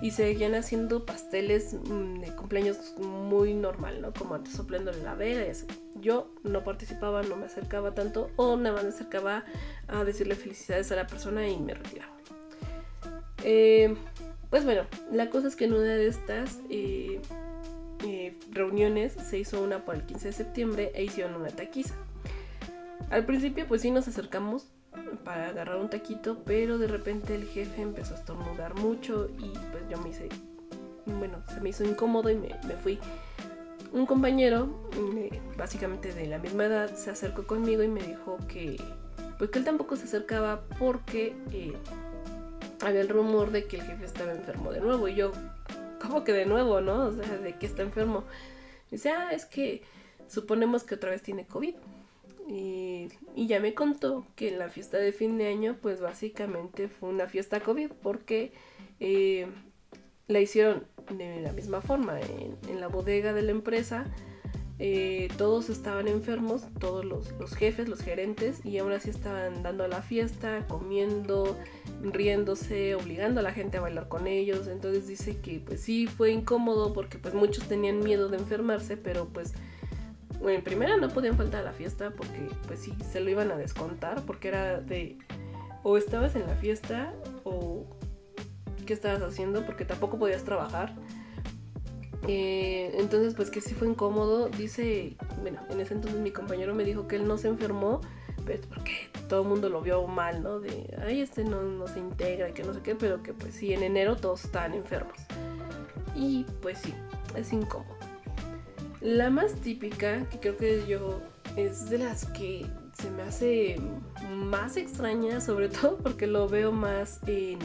y 0.01 0.11
seguían 0.11 0.55
haciendo 0.55 1.07
pasteles 1.07 1.75
mm, 1.75 2.21
de 2.21 2.35
cumpleaños 2.35 2.77
muy 2.99 3.55
normal, 3.55 4.03
¿no? 4.03 4.13
Como 4.13 4.35
antes 4.35 4.55
soplándole 4.55 5.03
la 5.03 5.15
vela 5.15 5.47
y 5.47 5.51
así. 5.51 5.67
Yo 5.95 6.31
no 6.43 6.63
participaba, 6.65 7.23
no 7.23 7.37
me 7.37 7.47
acercaba 7.47 7.95
tanto 7.95 8.31
o 8.37 8.57
nada 8.57 8.75
más 8.75 8.85
me 8.85 8.91
acercaba 8.91 9.45
a 9.89 10.05
decirle 10.05 10.35
felicidades 10.35 10.91
a 10.93 10.97
la 10.97 11.07
persona 11.07 11.49
y 11.49 11.59
me 11.59 11.75
retiraba. 11.75 12.13
Eh, 13.45 13.95
pues 14.51 14.65
bueno, 14.65 14.83
la 15.13 15.31
cosa 15.31 15.49
es 15.49 15.57
que 15.57 15.65
en 15.65 15.75
una 15.75 15.95
de 15.95 16.07
estas 16.07 16.59
eh, 16.71 17.21
eh, 18.07 18.37
reuniones 18.51 19.13
se 19.13 19.39
hizo 19.39 19.63
una 19.63 19.85
por 19.85 19.95
el 19.95 20.03
15 20.03 20.29
de 20.29 20.33
septiembre 20.33 20.93
e 20.95 21.05
hicieron 21.05 21.35
una 21.35 21.49
taquiza. 21.49 21.95
Al 23.15 23.25
principio 23.25 23.65
pues 23.69 23.83
sí 23.83 23.93
nos 23.93 24.09
acercamos 24.09 24.67
para 25.25 25.47
agarrar 25.47 25.77
un 25.77 25.89
taquito, 25.89 26.43
pero 26.45 26.79
de 26.79 26.89
repente 26.89 27.37
el 27.37 27.45
jefe 27.47 27.81
empezó 27.81 28.15
a 28.15 28.17
estornudar 28.17 28.75
mucho 28.75 29.31
y 29.39 29.51
pues 29.71 29.89
yo 29.89 29.99
me 30.01 30.09
hice, 30.09 30.29
bueno, 31.07 31.39
se 31.49 31.61
me 31.61 31.69
hizo 31.69 31.85
incómodo 31.85 32.29
y 32.29 32.35
me, 32.35 32.51
fui. 32.83 32.99
Un 33.93 34.05
compañero, 34.05 34.91
básicamente 35.57 36.13
de 36.13 36.27
la 36.27 36.39
misma 36.41 36.65
edad, 36.65 36.93
se 36.97 37.11
acercó 37.11 37.47
conmigo 37.47 37.85
y 37.85 37.89
me 37.89 38.03
dijo 38.03 38.37
que, 38.49 38.83
pues 39.39 39.49
que 39.51 39.61
él 39.61 39.65
tampoco 39.65 39.95
se 39.95 40.07
acercaba 40.07 40.65
porque 40.81 41.37
eh, 41.53 41.77
había 42.85 43.01
el 43.01 43.09
rumor 43.09 43.53
de 43.53 43.69
que 43.69 43.77
el 43.77 43.83
jefe 43.83 44.07
estaba 44.07 44.33
enfermo 44.33 44.73
de 44.73 44.81
nuevo. 44.81 45.07
Y 45.07 45.15
yo, 45.15 45.31
¿cómo 46.03 46.25
que 46.25 46.33
de 46.33 46.47
nuevo, 46.47 46.81
no? 46.81 47.05
O 47.05 47.13
sea, 47.13 47.37
de 47.37 47.57
que 47.59 47.67
está 47.67 47.83
enfermo. 47.83 48.25
dice, 48.91 49.11
ah, 49.11 49.31
es 49.31 49.45
que 49.45 49.85
suponemos 50.27 50.83
que 50.83 50.97
otra 50.97 51.11
vez 51.11 51.23
tiene 51.23 51.47
COVID. 51.47 51.77
Y, 52.47 53.09
ya 53.37 53.61
me 53.61 53.75
contó 53.75 54.27
que 54.37 54.51
la 54.51 54.69
fiesta 54.69 54.99
de 54.99 55.13
fin 55.13 55.39
de 55.39 55.49
año, 55.49 55.77
pues 55.81 56.01
básicamente 56.01 56.89
fue 56.89 57.09
una 57.09 57.27
fiesta 57.27 57.61
COVID 57.61 57.91
porque 58.03 58.53
eh, 59.01 59.47
la 60.29 60.41
hicieron 60.41 60.87
de 61.11 61.41
la 61.41 61.53
misma 61.53 61.81
forma 61.81 62.19
en, 62.21 62.81
la 62.81 62.89
bodega 62.89 63.33
de 63.33 63.43
la 63.43 63.51
empresa. 63.51 64.07
Eh, 64.81 65.29
todos 65.39 65.71
estaban 65.71 66.09
enfermos, 66.09 66.65
todos 66.81 67.05
los, 67.05 67.33
los, 67.39 67.55
jefes, 67.55 67.89
los 67.89 68.01
gerentes, 68.01 68.65
y 68.65 68.79
aún 68.79 68.93
así 68.93 69.09
estaban 69.09 69.63
dando 69.63 69.87
la 69.87 70.03
fiesta, 70.03 70.67
comiendo, 70.67 71.57
riéndose, 72.03 72.97
obligando 72.97 73.41
a 73.41 73.43
la 73.45 73.53
gente 73.53 73.79
a 73.79 73.83
bailar 73.83 74.09
con 74.09 74.27
ellos. 74.27 74.67
Entonces 74.67 75.07
dice 75.07 75.39
que 75.39 75.61
pues 75.61 75.81
sí 75.81 76.07
fue 76.07 76.33
incómodo 76.33 76.93
porque 76.93 77.19
pues 77.19 77.35
muchos 77.35 77.69
tenían 77.69 78.01
miedo 78.01 78.29
de 78.29 78.39
enfermarse, 78.39 78.97
pero 78.97 79.27
pues 79.27 79.55
bueno, 80.45 80.59
en 80.59 80.65
primera 80.65 80.99
no 80.99 81.09
podían 81.09 81.39
faltar 81.39 81.63
a 81.63 81.65
la 81.65 81.73
fiesta 81.73 82.11
porque 82.11 82.49
pues 82.67 82.79
sí, 82.79 82.95
se 83.11 83.19
lo 83.21 83.31
iban 83.31 83.51
a 83.51 83.57
descontar 83.57 84.21
porque 84.27 84.49
era 84.49 84.79
de 84.79 85.17
o 85.83 85.97
estabas 85.97 86.37
en 86.37 86.47
la 86.47 86.55
fiesta 86.55 87.15
o 87.45 87.87
qué 88.85 88.93
estabas 88.93 89.23
haciendo 89.23 89.65
porque 89.65 89.87
tampoco 89.87 90.19
podías 90.19 90.45
trabajar. 90.45 90.95
Eh, 92.29 92.95
entonces 92.99 93.33
pues 93.35 93.51
que 93.51 93.63
sí 93.63 93.75
fue 93.75 93.89
incómodo. 93.89 94.51
Dice, 94.51 95.17
bueno, 95.41 95.61
en 95.71 95.81
ese 95.81 95.95
entonces 95.95 96.21
mi 96.21 96.31
compañero 96.31 96.75
me 96.75 96.85
dijo 96.85 97.09
que 97.09 97.17
él 97.17 97.27
no 97.27 97.39
se 97.39 97.49
enfermó, 97.49 98.03
pero 98.45 98.61
porque 98.69 99.09
todo 99.31 99.45
el 99.45 99.49
mundo 99.49 99.71
lo 99.71 99.81
vio 99.81 100.07
mal, 100.07 100.43
¿no? 100.43 100.61
De, 100.61 100.95
ay, 101.03 101.23
este 101.23 101.43
no, 101.45 101.63
no 101.63 101.87
se 101.87 102.01
integra 102.01 102.51
y 102.51 102.53
que 102.53 102.65
no 102.65 102.75
sé 102.75 102.83
qué, 102.83 102.95
pero 102.95 103.23
que 103.23 103.33
pues 103.33 103.55
sí, 103.55 103.73
en 103.73 103.83
enero 103.83 104.17
todos 104.17 104.45
estaban 104.45 104.75
enfermos. 104.75 105.17
Y 106.15 106.45
pues 106.61 106.81
sí, 106.81 106.93
es 107.35 107.51
incómodo. 107.51 107.94
La 109.05 109.29
más 109.29 109.57
típica, 109.57 110.27
que 110.31 110.39
creo 110.41 110.57
que 110.57 110.87
yo 110.89 111.21
es 111.57 111.91
de 111.91 111.99
las 111.99 112.25
que 112.25 112.65
se 112.97 113.11
me 113.11 113.23
hace 113.23 113.77
más 114.35 114.79
extraña, 114.79 115.43
sobre 115.43 115.69
todo 115.81 115.99
porque 115.99 116.27
lo 116.27 116.49
veo 116.49 116.73
más 116.73 117.21
en 117.27 117.59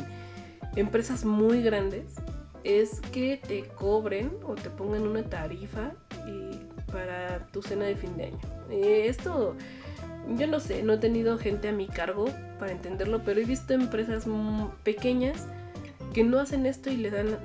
empresas 0.75 1.23
muy 1.23 1.63
grandes, 1.63 2.15
es 2.65 2.99
que 3.13 3.37
te 3.37 3.63
cobren 3.63 4.33
o 4.43 4.55
te 4.55 4.69
pongan 4.69 5.07
una 5.07 5.23
tarifa 5.23 5.93
eh, 6.27 6.59
para 6.91 7.39
tu 7.53 7.61
cena 7.61 7.85
de 7.85 7.95
fin 7.95 8.17
de 8.17 8.25
año. 8.25 8.39
Eh, 8.69 9.05
esto, 9.07 9.55
yo 10.37 10.45
no 10.45 10.59
sé, 10.59 10.83
no 10.83 10.91
he 10.91 10.97
tenido 10.97 11.37
gente 11.37 11.69
a 11.69 11.71
mi 11.71 11.87
cargo 11.87 12.25
para 12.59 12.73
entenderlo, 12.73 13.21
pero 13.23 13.39
he 13.39 13.45
visto 13.45 13.73
empresas 13.73 14.25
pequeñas 14.83 15.47
que 16.13 16.25
no 16.25 16.37
hacen 16.37 16.65
esto 16.65 16.89
y 16.89 16.97
le 16.97 17.11
dan 17.11 17.37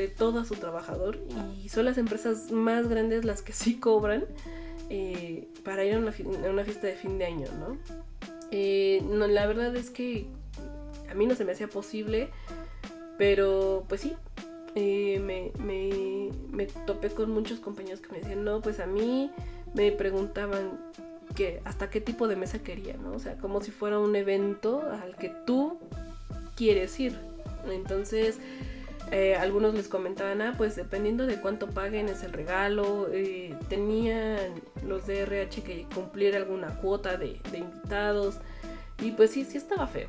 de 0.00 0.08
todo 0.08 0.40
a 0.40 0.44
su 0.44 0.54
trabajador 0.54 1.18
y 1.62 1.68
son 1.68 1.84
las 1.84 1.98
empresas 1.98 2.50
más 2.50 2.88
grandes 2.88 3.24
las 3.24 3.42
que 3.42 3.52
sí 3.52 3.78
cobran 3.78 4.24
eh, 4.88 5.46
para 5.62 5.84
ir 5.84 5.94
a 5.94 5.98
una, 5.98 6.12
fiesta 6.12 6.86
de 6.86 6.94
fin 6.94 7.18
de 7.18 7.26
año, 7.26 7.46
eh, 8.50 9.02
¿no? 9.04 9.26
La 9.26 9.46
verdad 9.46 9.76
es 9.76 9.90
que 9.90 10.26
a 11.10 11.14
mí 11.14 11.26
no 11.26 11.34
se 11.34 11.44
me 11.44 11.52
hacía 11.52 11.68
posible, 11.68 12.30
pero 13.18 13.84
pues 13.88 14.00
sí, 14.00 14.16
eh, 14.74 15.20
me, 15.20 15.52
me, 15.62 16.66
topé 16.86 17.10
con 17.10 17.30
muchos 17.30 17.60
compañeros 17.60 18.00
que 18.00 18.10
me 18.10 18.20
decían, 18.20 18.42
no, 18.42 18.62
pues 18.62 18.80
a 18.80 18.86
mí 18.86 19.30
me 19.74 19.92
preguntaban 19.92 20.80
que 21.36 21.60
hasta 21.64 21.90
qué 21.90 22.00
tipo 22.00 22.26
de 22.26 22.36
mesa 22.36 22.60
quería, 22.60 22.96
¿no? 22.96 23.12
O 23.12 23.18
sea, 23.18 23.36
como 23.36 23.60
si 23.60 23.70
fuera 23.70 23.98
un 23.98 24.16
evento 24.16 24.82
al 24.90 25.14
que 25.16 25.32
tú 25.46 25.78
quieres 26.56 26.98
ir. 26.98 27.16
Entonces, 27.70 28.38
eh, 29.10 29.34
algunos 29.34 29.74
les 29.74 29.88
comentaban, 29.88 30.40
ah, 30.40 30.54
pues 30.56 30.76
dependiendo 30.76 31.26
de 31.26 31.40
cuánto 31.40 31.68
paguen 31.68 32.08
es 32.08 32.22
el 32.22 32.32
regalo. 32.32 33.08
Eh, 33.12 33.56
tenían 33.68 34.54
los 34.86 35.06
de 35.06 35.22
RH 35.22 35.62
que 35.62 35.86
cumplir 35.92 36.36
alguna 36.36 36.76
cuota 36.76 37.16
de, 37.16 37.40
invitados. 37.52 38.38
Y 39.02 39.12
pues 39.12 39.32
sí, 39.32 39.44
sí 39.44 39.58
estaba 39.58 39.86
feo. 39.86 40.08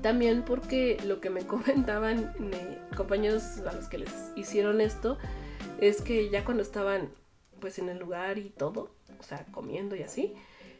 También 0.00 0.42
porque 0.42 0.98
lo 1.04 1.20
que 1.20 1.30
me 1.30 1.40
comentaban 1.46 2.32
compañeros 2.96 3.58
a 3.58 3.72
los 3.72 3.86
que 3.86 3.98
les 3.98 4.10
hicieron 4.34 4.80
esto 4.80 5.18
es 5.80 6.00
que 6.02 6.28
ya 6.30 6.44
cuando 6.44 6.62
estaban 6.62 7.10
pues 7.60 7.78
en 7.78 7.88
el 7.88 7.98
lugar 7.98 8.38
y 8.38 8.50
todo, 8.50 8.90
o 9.20 9.22
sea, 9.22 9.46
comiendo 9.52 9.94
y 9.94 10.02
así, 10.02 10.34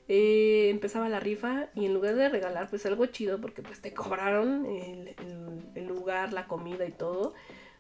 eh, 0.09 0.69
empezaba 0.71 1.09
la 1.09 1.21
rifa 1.21 1.69
y 1.75 1.87
en 1.87 1.95
lugar 1.95 2.17
de 2.17 2.29
regalar 2.29 2.69
pues 2.69 2.85
algo 2.87 3.07
chido 3.07 3.41
porque 3.41 3.63
pues 3.63 3.81
te 3.81 3.95
cobraron 3.95 4.67
el, 4.67 5.87
lugar, 5.87 6.33
la 6.33 6.47
comida 6.47 6.87
y 6.87 6.93
todo, 6.93 7.35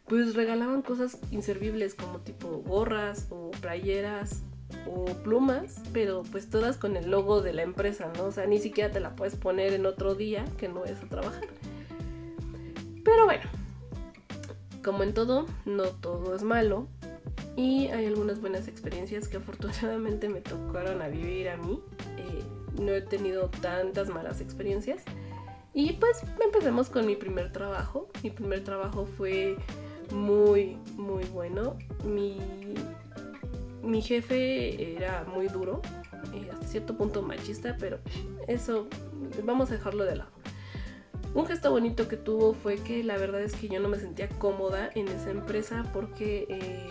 pues 0.06 0.34
regalaban 0.34 0.82
cosas 0.82 1.18
inservibles 1.30 1.94
como 1.94 2.20
tipo 2.20 2.48
gorras 2.66 3.26
o 3.30 3.50
playeras 3.60 4.42
o 4.86 5.04
plumas, 5.22 5.82
pero 5.92 6.22
pues 6.30 6.48
todas 6.48 6.76
con 6.76 6.96
el 6.96 7.10
logo 7.10 7.42
de 7.42 7.52
la 7.52 7.62
empresa, 7.62 8.12
¿no? 8.16 8.24
O 8.24 8.32
sea, 8.32 8.46
ni 8.46 8.58
siquiera 8.58 8.90
te 8.90 9.00
la 9.00 9.14
puedes 9.14 9.36
poner 9.36 9.72
en 9.72 9.86
otro 9.86 10.14
día 10.14 10.44
que 10.58 10.68
no 10.68 10.84
es 10.84 11.02
a 11.02 11.08
trabajar. 11.08 11.48
Pero 13.04 13.24
bueno, 13.24 13.44
como 14.82 15.02
en 15.02 15.14
todo, 15.14 15.46
no 15.64 15.84
todo 15.84 16.34
es 16.34 16.42
malo. 16.42 16.88
Y 17.56 17.88
hay 17.88 18.06
algunas 18.06 18.40
buenas 18.40 18.68
experiencias 18.68 19.28
que 19.28 19.36
afortunadamente 19.36 20.28
me 20.28 20.40
tocaron 20.40 21.02
a 21.02 21.08
vivir 21.08 21.48
a 21.48 21.56
mí. 21.56 21.80
Eh, 22.16 22.42
no 22.80 22.92
he 22.92 23.02
tenido 23.02 23.50
tantas 23.60 24.08
malas 24.08 24.40
experiencias. 24.40 25.02
Y 25.74 25.94
pues 25.94 26.22
empecemos 26.42 26.88
con 26.88 27.06
mi 27.06 27.16
primer 27.16 27.52
trabajo. 27.52 28.08
Mi 28.22 28.30
primer 28.30 28.62
trabajo 28.64 29.06
fue 29.06 29.56
muy, 30.12 30.76
muy 30.96 31.24
bueno. 31.24 31.76
Mi, 32.04 32.38
mi 33.82 34.02
jefe 34.02 34.94
era 34.94 35.24
muy 35.24 35.48
duro, 35.48 35.80
eh, 36.34 36.48
hasta 36.52 36.66
cierto 36.66 36.96
punto 36.96 37.22
machista, 37.22 37.76
pero 37.78 37.98
eso 38.46 38.86
vamos 39.44 39.70
a 39.70 39.74
dejarlo 39.74 40.04
de 40.04 40.16
lado. 40.16 40.30
Un 41.34 41.46
gesto 41.46 41.70
bonito 41.70 42.08
que 42.08 42.18
tuvo 42.18 42.52
fue 42.52 42.76
que 42.76 43.02
la 43.02 43.16
verdad 43.16 43.40
es 43.40 43.54
que 43.54 43.68
yo 43.68 43.80
no 43.80 43.88
me 43.88 43.98
sentía 43.98 44.28
cómoda 44.28 44.90
en 44.94 45.08
esa 45.08 45.30
empresa 45.30 45.90
porque 45.94 46.46
eh, 46.50 46.88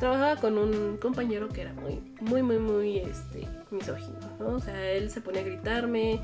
trabajaba 0.00 0.36
con 0.36 0.58
un 0.58 0.96
compañero 0.96 1.48
que 1.50 1.60
era 1.60 1.74
muy, 1.74 2.00
muy, 2.20 2.42
muy, 2.42 2.58
muy 2.58 2.98
este, 2.98 3.46
misógino, 3.70 4.18
¿no? 4.40 4.48
O 4.56 4.60
sea, 4.60 4.90
él 4.92 5.10
se 5.10 5.20
ponía 5.20 5.42
a 5.42 5.44
gritarme, 5.44 6.20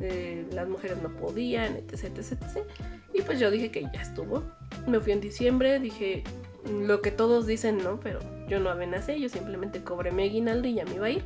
eh, 0.00 0.44
las 0.52 0.68
mujeres 0.68 1.00
no 1.00 1.08
podían, 1.08 1.76
etc, 1.76 2.04
etc, 2.18 2.32
etc. 2.32 2.66
Y 3.14 3.22
pues 3.22 3.38
yo 3.38 3.50
dije 3.50 3.70
que 3.70 3.82
ya 3.82 4.02
estuvo. 4.02 4.42
Me 4.86 4.98
fui 5.00 5.12
en 5.12 5.20
diciembre, 5.20 5.78
dije 5.78 6.24
lo 6.68 7.00
que 7.00 7.10
todos 7.12 7.46
dicen, 7.46 7.78
¿no? 7.78 8.00
Pero 8.00 8.18
yo 8.48 8.58
no 8.58 8.70
amenacé, 8.70 9.18
yo 9.20 9.28
simplemente 9.28 9.82
cobré 9.82 10.10
mi 10.10 10.24
aguinaldo 10.24 10.66
y 10.68 10.74
ya 10.74 10.84
me 10.84 10.96
iba 10.96 11.06
a 11.06 11.10
ir. 11.10 11.22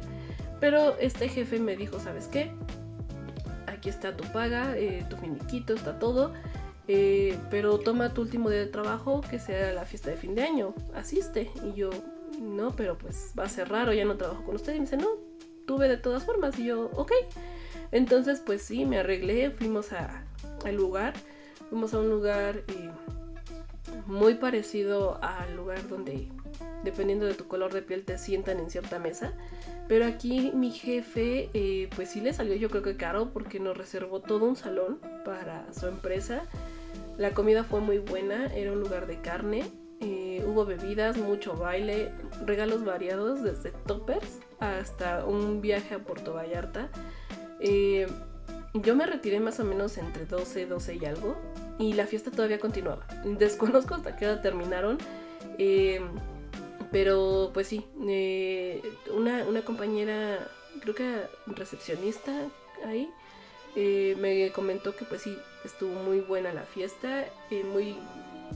Pero 0.61 0.97
este 0.99 1.29
jefe 1.29 1.59
me 1.59 1.77
dijo, 1.77 1.99
¿sabes 1.99 2.29
qué? 2.29 2.51
Aquí 3.67 3.89
está 3.89 4.17
tu 4.17 4.25
paga, 4.33 4.77
eh, 4.77 5.05
tu 5.09 5.17
finiquito, 5.17 5.75
está 5.75 5.99
todo. 5.99 6.33
Eh, 6.89 7.37
pero 7.51 7.79
toma 7.79 8.15
tu 8.15 8.23
último 8.23 8.49
día 8.49 8.61
de 8.61 8.67
trabajo 8.67 9.21
que 9.21 9.39
sea 9.39 9.73
la 9.73 9.85
fiesta 9.85 10.11
de 10.11 10.17
fin 10.17 10.35
de 10.35 10.43
año, 10.43 10.75
asiste. 10.95 11.51
Y 11.65 11.75
yo, 11.75 11.91
no, 12.41 12.75
pero 12.77 12.97
pues 12.97 13.33
va 13.39 13.45
a 13.45 13.49
ser 13.49 13.69
raro, 13.69 13.93
ya 13.93 14.05
no 14.05 14.17
trabajo 14.17 14.45
con 14.45 14.55
usted. 14.55 14.75
Y 14.75 14.77
me 14.77 14.83
dice, 14.83 14.97
no, 14.97 15.09
tuve 15.67 15.89
de 15.89 15.97
todas 15.97 16.25
formas. 16.25 16.59
Y 16.59 16.67
yo, 16.67 16.91
ok. 16.95 17.13
Entonces, 17.93 18.41
pues 18.45 18.63
sí, 18.63 18.85
me 18.85 18.99
arreglé, 18.99 19.51
fuimos 19.51 19.93
a, 19.93 20.25
al 20.65 20.77
lugar, 20.77 21.15
fuimos 21.71 21.95
a 21.95 22.01
un 22.01 22.11
lugar 22.11 22.63
eh, 22.69 22.91
muy 24.07 24.35
parecido 24.35 25.19
al 25.23 25.57
lugar 25.57 25.89
donde, 25.89 26.29
dependiendo 26.85 27.27
de 27.27 27.35
tu 27.35 27.47
color 27.47 27.73
de 27.73 27.83
piel, 27.83 28.05
te 28.05 28.19
sientan 28.19 28.59
en 28.59 28.71
cierta 28.71 28.99
mesa. 28.99 29.33
Pero 29.89 30.07
aquí 30.07 30.53
mi 30.55 30.71
jefe, 30.71 31.51
eh, 31.55 31.89
pues 31.95 32.11
sí 32.11 32.21
le 32.21 32.33
salió 32.33 32.55
yo 32.55 32.69
creo 32.71 32.83
que 32.83 32.97
caro 32.97 33.33
porque 33.33 33.61
nos 33.61 33.77
reservó 33.77 34.21
todo 34.21 34.47
un 34.47 34.57
salón 34.57 34.99
para 35.25 35.73
su 35.73 35.87
empresa 35.87 36.43
La 37.19 37.33
comida 37.33 37.65
fue 37.65 37.81
muy 37.81 37.99
buena, 37.99 38.47
era 38.55 38.73
un 38.73 38.81
lugar 38.81 39.07
de 39.07 39.21
carne, 39.21 39.65
eh, 40.01 40.45
hubo 40.47 40.67
bebidas, 40.67 41.17
mucho 41.17 41.55
baile, 41.55 42.13
regalos 42.45 42.85
variados 42.85 43.43
desde 43.43 43.71
toppers 43.71 44.41
hasta 44.59 45.25
un 45.25 45.61
viaje 45.61 45.95
a 45.95 45.99
Puerto 46.01 46.35
Vallarta. 46.35 46.91
Eh, 47.61 48.07
yo 48.75 48.95
me 48.95 49.07
retiré 49.07 49.41
más 49.41 49.59
o 49.61 49.65
menos 49.65 49.97
entre 49.97 50.27
12, 50.27 50.67
12 50.67 50.95
y 50.97 51.05
algo 51.07 51.37
y 51.79 51.95
la 51.95 52.07
fiesta 52.07 52.31
todavía 52.31 52.59
continuaba. 52.59 53.07
Desconozco 53.25 53.95
hasta 53.95 54.17
qué 54.17 54.27
hora 54.27 54.43
terminaron. 54.43 54.99
Eh, 55.59 56.01
pero 56.97 57.51
pues 57.53 57.67
sí, 57.67 57.85
una, 59.15 59.45
una, 59.45 59.61
compañera, 59.67 60.49
creo 60.81 60.95
que 60.95 61.21
recepcionista 61.49 62.33
ahí, 62.87 63.11
me 63.75 64.51
comentó 64.53 64.97
que 64.97 65.05
pues 65.05 65.21
sí, 65.21 65.37
estuvo 65.63 65.93
muy 65.93 66.21
buena 66.21 66.55
la 66.55 66.63
fiesta, 66.63 67.27
muy 67.71 67.97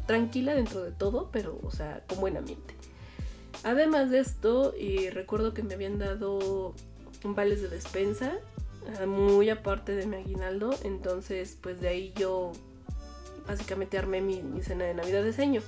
tranquila 0.07 0.55
dentro 0.55 0.83
de 0.83 0.91
todo, 0.91 1.29
pero, 1.31 1.61
o 1.63 1.71
sea, 1.71 2.03
con 2.09 2.19
buen 2.19 2.39
ambiente. 2.39 2.73
Además 3.63 4.11
de 4.11 4.21
esto, 4.21 4.73
recuerdo 5.11 5.53
que 5.53 5.63
me 5.63 5.75
habían 5.75 5.99
dado 5.99 6.73
vales 7.23 7.61
de 7.61 7.69
despensa, 7.69 8.39
ah, 8.99 9.05
muy 9.05 9.51
aparte 9.51 9.95
de 9.95 10.07
mi 10.07 10.17
aguinaldo, 10.17 10.75
entonces, 10.83 11.59
pues 11.61 11.79
de 11.83 11.89
ahí 11.89 12.15
yo 12.17 12.53
básicamente 13.47 13.99
armé 13.99 14.23
mi, 14.23 14.43
cena 14.63 14.87
de 14.87 14.95
Navidad 14.95 15.25
de 15.25 15.35
seño. 15.35 15.61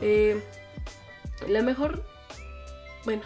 Eh, 0.00 0.40
la 1.48 1.62
mejor, 1.62 2.02
bueno, 3.04 3.22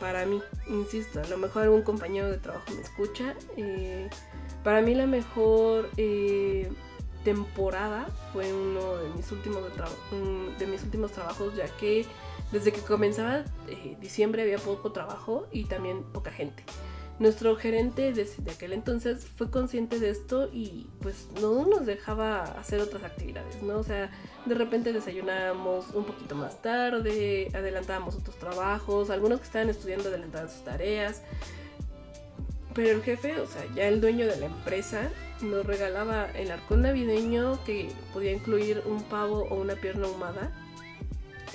para 0.00 0.26
mí, 0.26 0.42
insisto, 0.68 1.20
a 1.20 1.26
lo 1.28 1.38
mejor 1.38 1.62
algún 1.62 1.82
compañero 1.82 2.30
de 2.30 2.38
trabajo 2.38 2.64
me 2.74 2.82
escucha. 2.82 3.34
Eh, 3.56 4.08
para 4.64 4.82
mí 4.82 4.94
la 4.94 5.06
mejor 5.06 5.90
eh, 5.96 6.70
temporada 7.24 8.08
fue 8.32 8.52
uno 8.52 8.96
de 8.96 9.08
mis 9.10 9.30
últimos, 9.30 9.62
de, 10.58 10.66
mis 10.66 10.82
últimos 10.82 11.12
trabajos, 11.12 11.54
ya 11.56 11.68
que 11.76 12.06
desde 12.50 12.72
que 12.72 12.80
comenzaba 12.80 13.44
eh, 13.68 13.96
diciembre 14.00 14.42
había 14.42 14.58
poco 14.58 14.92
trabajo 14.92 15.46
y 15.52 15.64
también 15.64 16.02
poca 16.02 16.30
gente. 16.30 16.64
Nuestro 17.18 17.56
gerente 17.56 18.12
desde 18.12 18.50
aquel 18.50 18.72
entonces 18.72 19.26
fue 19.36 19.50
consciente 19.50 20.00
de 20.00 20.10
esto 20.10 20.48
y 20.52 20.88
pues 21.00 21.28
no 21.40 21.66
nos 21.66 21.86
dejaba 21.86 22.42
hacer 22.42 22.80
otras 22.80 23.04
actividades, 23.04 23.62
¿no? 23.62 23.78
O 23.78 23.84
sea, 23.84 24.10
de 24.46 24.54
repente 24.54 24.92
desayunábamos 24.92 25.90
un 25.94 26.04
poquito 26.04 26.34
más 26.34 26.60
tarde, 26.62 27.48
adelantábamos 27.54 28.16
otros 28.16 28.36
trabajos, 28.36 29.10
algunos 29.10 29.40
que 29.40 29.46
estaban 29.46 29.68
estudiando 29.68 30.08
adelantaban 30.08 30.48
sus 30.48 30.64
tareas. 30.64 31.22
Pero 32.74 32.90
el 32.90 33.02
jefe, 33.02 33.38
o 33.38 33.46
sea, 33.46 33.62
ya 33.74 33.86
el 33.86 34.00
dueño 34.00 34.26
de 34.26 34.36
la 34.36 34.46
empresa, 34.46 35.10
nos 35.42 35.66
regalaba 35.66 36.30
el 36.32 36.50
arcón 36.50 36.82
navideño 36.82 37.62
que 37.64 37.90
podía 38.12 38.32
incluir 38.32 38.82
un 38.86 39.02
pavo 39.04 39.46
o 39.50 39.56
una 39.56 39.74
pierna 39.74 40.06
ahumada. 40.06 40.50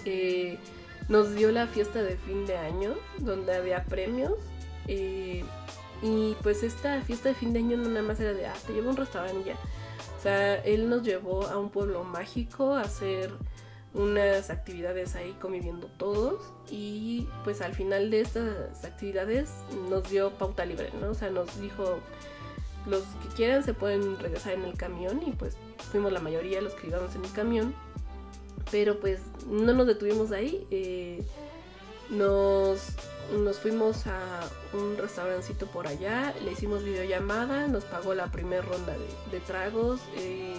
Eh, 0.06 0.58
nos 1.10 1.34
dio 1.36 1.52
la 1.52 1.68
fiesta 1.68 2.04
de 2.04 2.18
fin 2.18 2.46
de 2.46 2.58
año 2.58 2.96
donde 3.20 3.56
había 3.56 3.84
premios. 3.86 4.34
Eh, 4.88 5.44
y 6.02 6.36
pues 6.44 6.64
esta 6.64 7.02
fiesta 7.02 7.30
de 7.30 7.36
fin 7.36 7.54
de 7.54 7.60
año 7.60 7.78
no 7.78 7.90
nada 7.90 8.04
más 8.04 8.20
era 8.20 8.34
de, 8.34 8.46
ah, 8.46 8.54
te 8.66 8.74
llevo 8.74 8.90
a 8.90 8.92
un 8.92 8.98
restaurante 8.98 9.50
ya. 9.50 9.56
O 10.18 10.22
sea, 10.22 10.56
él 10.64 10.90
nos 10.90 11.04
llevó 11.04 11.48
a 11.48 11.58
un 11.58 11.70
pueblo 11.70 12.04
mágico 12.04 12.74
a 12.74 12.82
hacer 12.82 13.32
unas 13.94 14.50
actividades 14.50 15.16
ahí 15.16 15.36
conviviendo 15.42 15.88
todos 15.98 16.52
y 16.70 17.28
pues 17.44 17.62
al 17.62 17.74
final 17.74 18.12
de 18.12 18.22
estas 18.22 18.84
actividades 18.84 19.50
nos 19.90 20.10
dio 20.10 20.32
pauta 20.32 20.66
libre, 20.66 20.92
¿no? 21.02 21.12
O 21.12 21.14
sea, 21.16 21.32
nos 21.32 21.60
dijo, 21.60 22.00
los 22.88 23.02
que 23.02 23.28
quieran 23.36 23.64
se 23.64 23.74
pueden 23.74 24.18
regresar 24.20 24.54
en 24.54 24.64
el 24.64 24.76
camión 24.76 25.22
y 25.26 25.32
pues 25.32 25.58
fuimos 25.92 26.12
la 26.12 26.20
mayoría 26.20 26.62
los 26.62 26.74
que 26.74 26.88
íbamos 26.88 27.16
en 27.16 27.26
el 27.26 27.32
camión. 27.32 27.76
Pero 28.72 29.00
pues 29.00 29.22
no 29.48 29.74
nos 29.74 29.88
detuvimos 29.88 30.32
ahí. 30.32 30.68
Eh, 30.72 31.24
nos, 32.10 32.90
nos 33.32 33.60
fuimos 33.60 34.08
a 34.08 34.20
un 34.74 34.98
restaurancito 34.98 35.68
por 35.68 35.88
allá, 35.88 36.34
le 36.44 36.52
hicimos 36.52 36.84
videollamada, 36.84 37.68
nos 37.68 37.84
pagó 37.86 38.14
la 38.14 38.28
primera 38.32 38.62
ronda 38.62 38.96
de, 39.32 39.40
tragos. 39.42 40.00
Eh, 40.16 40.56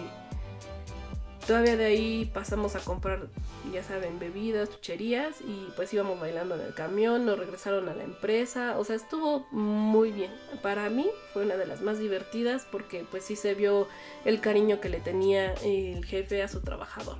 Todavía 1.48 1.78
de 1.78 1.86
ahí 1.86 2.30
pasamos 2.34 2.76
a 2.76 2.80
comprar, 2.80 3.26
ya 3.72 3.82
saben, 3.82 4.18
bebidas, 4.18 4.68
chucherías 4.70 5.40
y 5.40 5.72
pues 5.76 5.94
íbamos 5.94 6.20
bailando 6.20 6.56
en 6.56 6.60
el 6.60 6.74
camión, 6.74 7.24
nos 7.24 7.38
regresaron 7.38 7.88
a 7.88 7.94
la 7.94 8.04
empresa, 8.04 8.78
o 8.78 8.84
sea, 8.84 8.96
estuvo 8.96 9.46
muy 9.50 10.12
bien. 10.12 10.30
Para 10.60 10.90
mí 10.90 11.08
fue 11.32 11.46
una 11.46 11.56
de 11.56 11.64
las 11.64 11.80
más 11.80 11.98
divertidas 11.98 12.66
porque 12.70 13.06
pues 13.10 13.24
sí 13.24 13.34
se 13.34 13.54
vio 13.54 13.88
el 14.26 14.42
cariño 14.42 14.78
que 14.78 14.90
le 14.90 15.00
tenía 15.00 15.54
el 15.64 16.04
jefe 16.04 16.42
a 16.42 16.48
su 16.48 16.60
trabajador. 16.60 17.16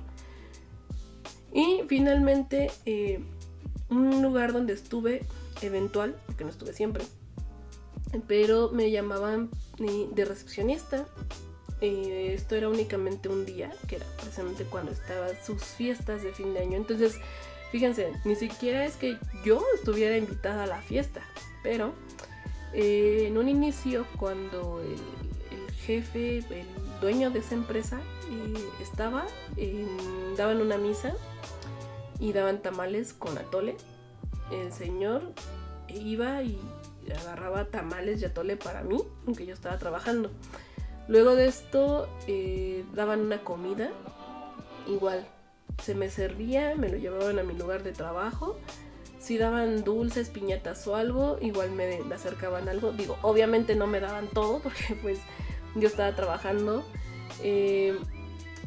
Y 1.51 1.81
finalmente, 1.87 2.69
eh, 2.85 3.23
un 3.89 4.21
lugar 4.21 4.53
donde 4.53 4.73
estuve 4.73 5.23
eventual, 5.61 6.15
porque 6.25 6.43
no 6.43 6.49
estuve 6.49 6.73
siempre, 6.73 7.03
pero 8.27 8.71
me 8.71 8.91
llamaban 8.91 9.49
eh, 9.79 10.07
de 10.13 10.25
recepcionista 10.25 11.05
eh, 11.81 12.33
esto 12.33 12.55
era 12.55 12.67
únicamente 12.67 13.29
un 13.29 13.45
día, 13.45 13.71
que 13.87 13.97
era 13.97 14.05
precisamente 14.17 14.65
cuando 14.65 14.91
estaban 14.91 15.31
sus 15.45 15.63
fiestas 15.63 16.23
de 16.23 16.33
fin 16.33 16.53
de 16.53 16.59
año. 16.59 16.75
Entonces, 16.75 17.19
fíjense, 17.71 18.11
ni 18.25 18.35
siquiera 18.35 18.85
es 18.85 18.95
que 18.97 19.17
yo 19.45 19.63
estuviera 19.75 20.17
invitada 20.17 20.63
a 20.63 20.67
la 20.67 20.81
fiesta, 20.81 21.21
pero 21.63 21.93
eh, 22.73 23.25
en 23.27 23.37
un 23.37 23.47
inicio, 23.47 24.05
cuando 24.17 24.81
el, 24.81 25.71
jefe, 25.85 26.39
el 26.39 26.67
dueño 26.99 27.31
de 27.31 27.39
esa 27.39 27.55
empresa 27.55 27.99
eh, 28.29 28.53
estaba, 28.81 29.25
daban 30.37 30.61
una 30.61 30.77
misa 30.77 31.15
y 32.19 32.33
daban 32.33 32.61
tamales 32.61 33.13
con 33.13 33.37
atole. 33.37 33.77
El 34.51 34.71
señor 34.71 35.21
iba 35.87 36.43
y 36.43 36.59
agarraba 37.15 37.65
tamales 37.65 38.21
y 38.21 38.25
atole 38.25 38.55
para 38.55 38.83
mí, 38.83 39.03
aunque 39.25 39.45
yo 39.45 39.53
estaba 39.53 39.77
trabajando. 39.77 40.31
Luego 41.07 41.35
de 41.35 41.47
esto 41.47 42.07
eh, 42.27 42.85
daban 42.93 43.21
una 43.21 43.39
comida, 43.39 43.89
igual 44.87 45.25
se 45.81 45.95
me 45.95 46.09
servía, 46.09 46.75
me 46.75 46.89
lo 46.89 46.97
llevaban 46.97 47.39
a 47.39 47.43
mi 47.43 47.53
lugar 47.53 47.83
de 47.83 47.91
trabajo. 47.91 48.57
Si 49.19 49.37
daban 49.37 49.83
dulces, 49.83 50.29
piñatas 50.29 50.87
o 50.87 50.95
algo, 50.95 51.37
igual 51.41 51.71
me, 51.71 51.99
acercaban 52.13 52.69
algo. 52.69 52.91
Digo, 52.91 53.17
obviamente 53.21 53.75
no 53.75 53.87
me 53.87 53.99
daban 53.99 54.27
todo 54.27 54.59
porque 54.63 54.97
pues 55.01 55.19
yo 55.75 55.87
estaba 55.87 56.15
trabajando. 56.15 56.83
Eh, 57.41 57.97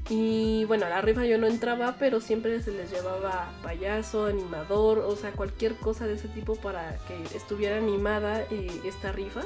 y 0.09 0.65
bueno, 0.65 0.87
a 0.87 0.89
la 0.89 1.01
rifa 1.01 1.25
yo 1.25 1.39
no 1.39 1.47
entraba, 1.47 1.97
pero 1.99 2.21
siempre 2.21 2.61
se 2.61 2.73
les 2.73 2.91
llevaba 2.91 3.51
payaso, 3.63 4.27
animador, 4.27 4.99
o 4.99 5.15
sea, 5.17 5.33
cualquier 5.33 5.77
cosa 5.77 6.07
de 6.07 6.15
ese 6.15 6.29
tipo 6.29 6.57
para 6.57 6.99
que 7.07 7.37
estuviera 7.37 7.77
animada 7.77 8.43
eh, 8.51 8.81
esta 8.85 9.13
rifa. 9.13 9.43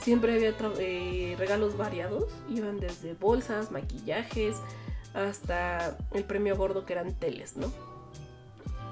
Siempre 0.00 0.34
había 0.34 0.54
eh, 0.78 1.36
regalos 1.38 1.76
variados, 1.76 2.32
iban 2.48 2.80
desde 2.80 3.14
bolsas, 3.14 3.70
maquillajes, 3.70 4.56
hasta 5.14 5.96
el 6.12 6.24
premio 6.24 6.56
gordo 6.56 6.86
que 6.86 6.94
eran 6.94 7.14
teles, 7.14 7.56
¿no? 7.56 7.70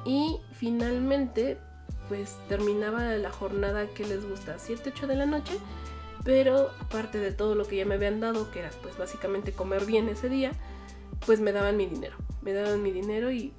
Y 0.05 0.37
finalmente, 0.53 1.59
pues 2.09 2.37
terminaba 2.49 3.03
la 3.17 3.31
jornada 3.31 3.87
que 3.89 4.05
les 4.05 4.29
gusta, 4.29 4.59
7, 4.59 4.93
8 4.95 5.07
de 5.07 5.17
la 5.17 5.27
noche, 5.27 5.55
pero 6.25 6.71
aparte 6.81 7.19
de 7.19 7.33
todo 7.33 7.55
lo 7.55 7.67
que 7.67 7.77
ya 7.77 7.87
me 7.87 7.95
habían 7.95 8.21
dado, 8.21 8.51
que 8.51 8.61
era 8.61 8.71
pues 8.83 8.97
básicamente 8.97 9.53
comer 9.53 9.87
bien 9.87 10.09
ese 10.09 10.29
día, 10.29 10.53
pues 11.27 11.41
me 11.41 11.53
daban 11.53 11.77
mi 11.77 11.87
dinero, 11.87 12.17
me 12.43 12.53
daban 12.53 12.83
mi 12.83 12.91
dinero 12.91 13.31
y, 13.31 13.53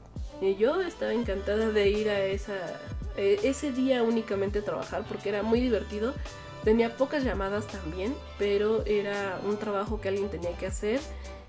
yo 0.58 0.82
estaba 0.82 1.14
encantada 1.14 1.70
de 1.70 1.90
ir 1.90 2.10
a 2.10 2.26
esa, 2.26 2.56
eh, 3.16 3.40
ese 3.44 3.72
día 3.72 4.02
únicamente 4.02 4.58
a 4.58 4.64
trabajar 4.64 5.06
porque 5.08 5.30
era 5.30 5.44
muy 5.44 5.60
divertido 5.62 6.16
Tenía 6.64 6.96
pocas 6.96 7.24
llamadas 7.24 7.66
también, 7.68 8.16
pero 8.38 8.86
era 8.86 9.40
un 9.44 9.58
trabajo 9.58 10.00
que 10.00 10.10
alguien 10.10 10.30
tenía 10.30 10.56
que 10.58 10.68
hacer 10.68 11.00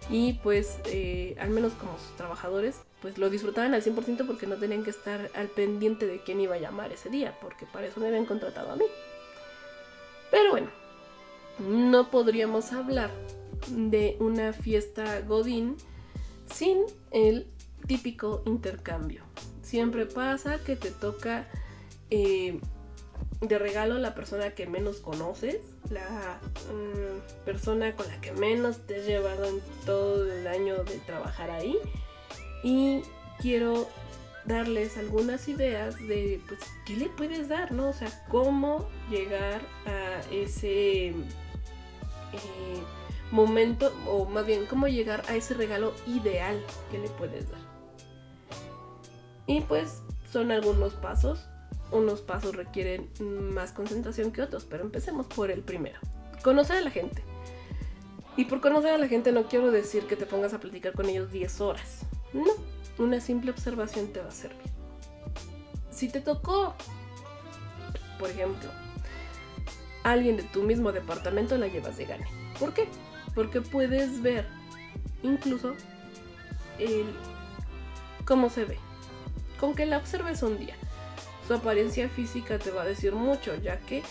y 0.08 0.34
pues 0.34 0.78
eh, 0.86 1.36
al 1.38 1.50
menos 1.50 1.74
como 1.74 1.98
sus 1.98 2.16
trabajadores 2.16 2.76
pues 3.02 3.18
lo 3.18 3.28
disfrutaban 3.28 3.74
al 3.74 3.82
100% 3.82 4.26
porque 4.26 4.46
no 4.46 4.56
tenían 4.56 4.84
que 4.84 4.90
estar 4.90 5.30
al 5.34 5.48
pendiente 5.48 6.06
de 6.06 6.22
quién 6.22 6.40
iba 6.40 6.54
a 6.54 6.58
llamar 6.58 6.92
ese 6.92 7.10
día, 7.10 7.36
porque 7.42 7.66
para 7.66 7.86
eso 7.86 8.00
me 8.00 8.06
habían 8.06 8.24
contratado 8.24 8.72
a 8.72 8.76
mí. 8.76 8.84
Pero 10.30 10.50
bueno, 10.50 10.68
no 11.58 12.10
podríamos 12.10 12.72
hablar 12.72 13.10
de 13.68 14.16
una 14.18 14.52
fiesta 14.52 15.20
Godín 15.20 15.76
sin 16.46 16.78
el 17.10 17.46
típico 17.86 18.42
intercambio. 18.46 19.22
Siempre 19.62 20.06
pasa 20.06 20.58
que 20.58 20.76
te 20.76 20.90
toca 20.90 21.46
eh, 22.10 22.60
de 23.40 23.58
regalo 23.58 23.98
la 23.98 24.14
persona 24.14 24.50
que 24.50 24.66
menos 24.66 24.98
conoces, 24.98 25.56
la 25.90 26.40
mm, 26.70 27.44
persona 27.44 27.94
con 27.96 28.06
la 28.08 28.20
que 28.20 28.32
menos 28.32 28.86
te 28.86 29.00
has 29.00 29.06
llevado 29.06 29.46
en 29.46 29.60
todo 29.84 30.30
el 30.30 30.46
año 30.46 30.84
de 30.84 30.98
trabajar 30.98 31.50
ahí. 31.50 31.76
Y 32.62 33.02
quiero 33.40 33.88
darles 34.44 34.96
algunas 34.96 35.48
ideas 35.48 35.96
de, 36.06 36.40
pues, 36.46 36.60
¿qué 36.84 36.96
le 36.96 37.08
puedes 37.08 37.48
dar, 37.48 37.72
no? 37.72 37.88
O 37.88 37.92
sea, 37.92 38.24
cómo 38.28 38.88
llegar 39.10 39.60
a 39.86 40.20
ese... 40.32 41.08
Eh, 41.08 41.14
momento, 43.32 43.92
o 44.06 44.26
más 44.26 44.46
bien, 44.46 44.66
cómo 44.66 44.86
llegar 44.86 45.24
a 45.28 45.34
ese 45.34 45.54
regalo 45.54 45.92
ideal 46.06 46.62
que 46.90 46.98
le 46.98 47.08
puedes 47.08 47.50
dar. 47.50 47.60
Y 49.46 49.62
pues 49.62 50.02
son 50.30 50.52
algunos 50.52 50.94
pasos. 50.94 51.46
Unos 51.90 52.20
pasos 52.20 52.54
requieren 52.54 53.10
más 53.52 53.72
concentración 53.72 54.32
que 54.32 54.42
otros, 54.42 54.64
pero 54.64 54.84
empecemos 54.84 55.26
por 55.26 55.50
el 55.50 55.62
primero. 55.62 55.98
Conocer 56.42 56.76
a 56.76 56.80
la 56.80 56.90
gente. 56.90 57.22
Y 58.36 58.46
por 58.46 58.60
conocer 58.60 58.92
a 58.92 58.98
la 58.98 59.08
gente 59.08 59.32
no 59.32 59.44
quiero 59.44 59.70
decir 59.70 60.06
que 60.06 60.16
te 60.16 60.24
pongas 60.24 60.54
a 60.54 60.60
platicar 60.60 60.92
con 60.92 61.08
ellos 61.08 61.30
10 61.30 61.60
horas. 61.60 62.06
No, 62.32 62.52
una 62.98 63.20
simple 63.20 63.50
observación 63.50 64.08
te 64.08 64.20
va 64.20 64.28
a 64.28 64.32
servir. 64.32 64.70
Si 65.90 66.08
te 66.08 66.20
tocó, 66.20 66.74
por 68.18 68.30
ejemplo, 68.30 68.70
alguien 70.02 70.38
de 70.38 70.44
tu 70.44 70.62
mismo 70.62 70.92
departamento, 70.92 71.58
la 71.58 71.68
llevas 71.68 71.98
de 71.98 72.06
gane. 72.06 72.26
¿Por 72.58 72.72
qué? 72.72 72.88
Porque 73.34 73.60
puedes 73.60 74.22
ver 74.22 74.46
incluso 75.22 75.74
el 76.78 77.06
cómo 78.24 78.50
se 78.50 78.64
ve. 78.64 78.78
Con 79.58 79.74
que 79.74 79.86
la 79.86 79.98
observes 79.98 80.42
un 80.42 80.58
día. 80.58 80.74
Su 81.46 81.54
apariencia 81.54 82.08
física 82.08 82.58
te 82.58 82.70
va 82.70 82.82
a 82.82 82.86
decir 82.86 83.12
mucho, 83.12 83.54
ya 83.56 83.78
que 83.78 84.02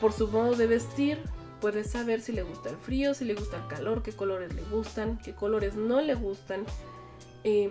por 0.00 0.12
su 0.12 0.28
modo 0.28 0.54
de 0.54 0.66
vestir 0.66 1.18
puedes 1.60 1.90
saber 1.90 2.20
si 2.20 2.32
le 2.32 2.42
gusta 2.42 2.70
el 2.70 2.76
frío, 2.76 3.14
si 3.14 3.24
le 3.24 3.34
gusta 3.34 3.56
el 3.56 3.66
calor, 3.66 4.02
qué 4.02 4.12
colores 4.12 4.54
le 4.54 4.62
gustan, 4.62 5.18
qué 5.18 5.34
colores 5.34 5.74
no 5.74 6.00
le 6.00 6.14
gustan. 6.14 6.64
Eh, 7.44 7.70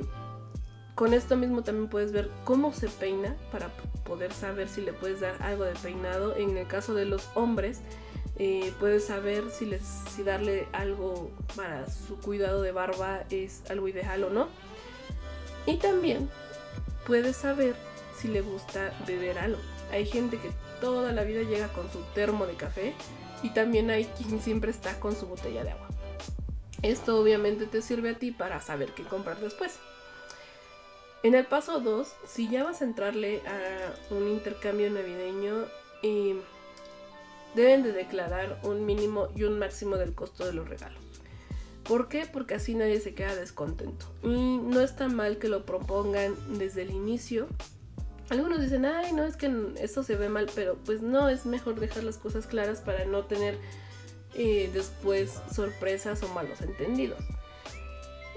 con 0.96 1.14
esto 1.14 1.36
mismo 1.36 1.62
también 1.62 1.90
puedes 1.90 2.12
ver 2.14 2.32
cómo 2.46 2.74
se 2.74 2.88
peina 2.88 3.36
para 3.52 3.70
poder 4.06 4.32
saber 4.32 4.70
si 4.70 4.82
le 4.82 4.94
puedes 4.94 5.20
dar 5.20 5.42
algo 5.42 5.66
de 5.66 5.74
peinado. 5.74 6.36
En 6.36 6.58
el 6.58 6.68
caso 6.68 6.94
de 6.94 7.06
los 7.06 7.30
hombres, 7.36 7.82
eh, 8.38 8.74
puedes 8.80 9.06
saber 9.06 9.50
si, 9.50 9.66
les, 9.66 9.82
si 9.84 10.24
darle 10.24 10.68
algo 10.74 11.32
para 11.56 11.90
su 11.90 12.18
cuidado 12.18 12.62
de 12.62 12.72
barba 12.72 13.24
es 13.30 13.64
algo 13.70 13.88
ideal 13.88 14.24
o 14.26 14.30
no. 14.30 14.48
Y 15.66 15.78
también 15.78 16.30
puedes 17.08 17.38
saber 17.38 17.76
si 18.20 18.28
le 18.28 18.42
gusta 18.42 18.94
beber 19.08 19.40
algo. 19.40 19.60
Hay 19.92 20.06
gente 20.06 20.38
que 20.38 20.52
toda 20.82 21.12
la 21.12 21.24
vida 21.24 21.44
llega 21.44 21.70
con 21.70 21.90
su 21.92 22.00
termo 22.14 22.46
de 22.46 22.56
café 22.56 22.94
y 23.42 23.50
también 23.52 23.90
hay 23.90 24.06
quien 24.06 24.42
siempre 24.42 24.72
está 24.72 25.00
con 25.00 25.16
su 25.16 25.28
botella 25.28 25.64
de 25.64 25.72
agua. 25.72 25.88
Esto 26.82 27.20
obviamente 27.20 27.66
te 27.66 27.82
sirve 27.82 28.12
a 28.12 28.16
ti 28.16 28.32
para 28.32 28.62
saber 28.62 28.92
qué 28.94 29.04
comprar 29.04 29.40
después. 29.40 29.80
En 31.24 31.34
el 31.34 31.46
paso 31.46 31.80
2, 31.80 32.08
si 32.28 32.50
ya 32.50 32.64
vas 32.64 32.82
a 32.82 32.86
entrarle 32.86 33.42
a 33.48 34.14
un 34.14 34.28
intercambio 34.28 34.92
navideño, 34.92 35.66
eh, 36.04 36.40
deben 37.56 37.84
de 37.84 37.92
declarar 37.92 38.60
un 38.64 38.86
mínimo 38.86 39.30
y 39.36 39.44
un 39.44 39.58
máximo 39.60 39.98
del 39.98 40.14
costo 40.14 40.46
de 40.46 40.54
los 40.54 40.68
regalos. 40.68 41.02
¿Por 41.84 42.08
qué? 42.10 42.26
Porque 42.26 42.56
así 42.56 42.74
nadie 42.74 43.00
se 43.00 43.14
queda 43.14 43.36
descontento. 43.36 44.08
Y 44.24 44.58
no 44.58 44.82
está 44.82 45.08
mal 45.08 45.38
que 45.38 45.48
lo 45.48 45.66
propongan 45.66 46.36
desde 46.58 46.82
el 46.82 46.92
inicio. 46.92 47.48
Algunos 48.30 48.60
dicen, 48.60 48.86
ay, 48.86 49.14
no, 49.14 49.24
es 49.24 49.38
que 49.38 49.54
esto 49.80 50.02
se 50.02 50.16
ve 50.16 50.30
mal, 50.30 50.50
pero 50.56 50.78
pues 50.84 51.02
no, 51.02 51.30
es 51.30 51.46
mejor 51.46 51.80
dejar 51.80 52.04
las 52.04 52.18
cosas 52.18 52.48
claras 52.48 52.82
para 52.82 53.06
no 53.06 53.26
tener 53.26 53.58
eh, 54.34 54.70
después 54.74 55.40
sorpresas 55.54 56.24
o 56.24 56.28
malos 56.30 56.62
entendidos. 56.62 57.20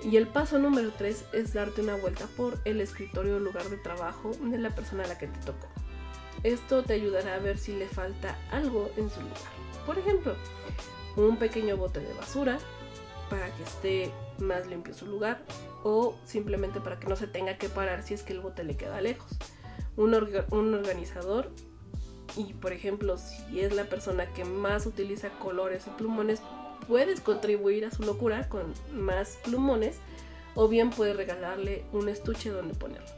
Y 0.04 0.16
el 0.16 0.28
paso 0.28 0.59
número 0.59 0.92
3 0.96 1.24
es 1.33 1.54
darte 1.54 1.81
una 1.81 1.96
vuelta 1.96 2.26
por 2.37 2.59
el 2.66 2.81
escritorio 2.83 3.37
o 3.37 3.38
lugar 3.40 3.68
de 3.70 3.78
trabajo 3.78 4.31
de 4.42 4.59
la 4.59 4.74
persona 4.74 5.04
a 5.04 5.09
la 5.09 5.18
que 5.18 5.26
te 5.26 5.40
tocó. 5.40 5.68
Esto 6.42 6.83
te 6.83 6.94
ayudará 6.94 7.35
a 7.35 7.38
ver 7.38 7.59
si 7.59 7.72
le 7.72 7.88
falta 7.88 8.38
algo 8.51 8.90
en 8.96 9.11
su 9.11 9.20
lugar. 9.20 9.38
Por 9.87 9.98
ejemplo, 9.98 10.35
un 11.16 11.37
pequeño 11.37 11.77
bote 11.77 12.01
de 12.01 12.12
basura 12.14 12.59
para 13.29 13.51
que 13.55 13.62
esté 13.62 14.12
más 14.38 14.66
limpio 14.66 14.94
su 14.94 15.07
lugar 15.07 15.42
o 15.83 16.14
simplemente 16.24 16.81
para 16.81 16.98
que 16.98 17.09
no 17.09 17.16
se 17.16 17.27
tenga 17.27 17.59
que 17.59 17.68
parar 17.68 18.03
si 18.03 18.14
es 18.14 18.22
que 18.22 18.33
el 18.33 18.40
bote 18.40 18.64
le 18.64 18.77
queda 18.77 19.01
lejos. 19.01 19.37
Un, 19.96 20.14
organizador 20.14 21.51
y 22.37 22.53
por 22.55 22.72
ejemplo 22.72 23.18
si 23.18 23.61
es 23.61 23.74
la 23.74 23.85
persona 23.85 24.33
que 24.33 24.44
más 24.44 24.87
utiliza 24.87 25.31
colores 25.40 25.88
y 25.88 25.90
plumones 25.90 26.40
puedes 26.87 27.20
contribuir 27.20 27.85
a 27.85 27.90
su 27.90 28.05
locura 28.05 28.48
con 28.48 28.72
más 28.92 29.38
plumones 29.44 29.98
o 30.55 30.68
bien 30.68 30.90
puedes 30.90 31.16
regalarle 31.16 31.85
un 31.92 32.09
estuche 32.09 32.51
donde 32.51 32.74
ponerlo. 32.74 33.17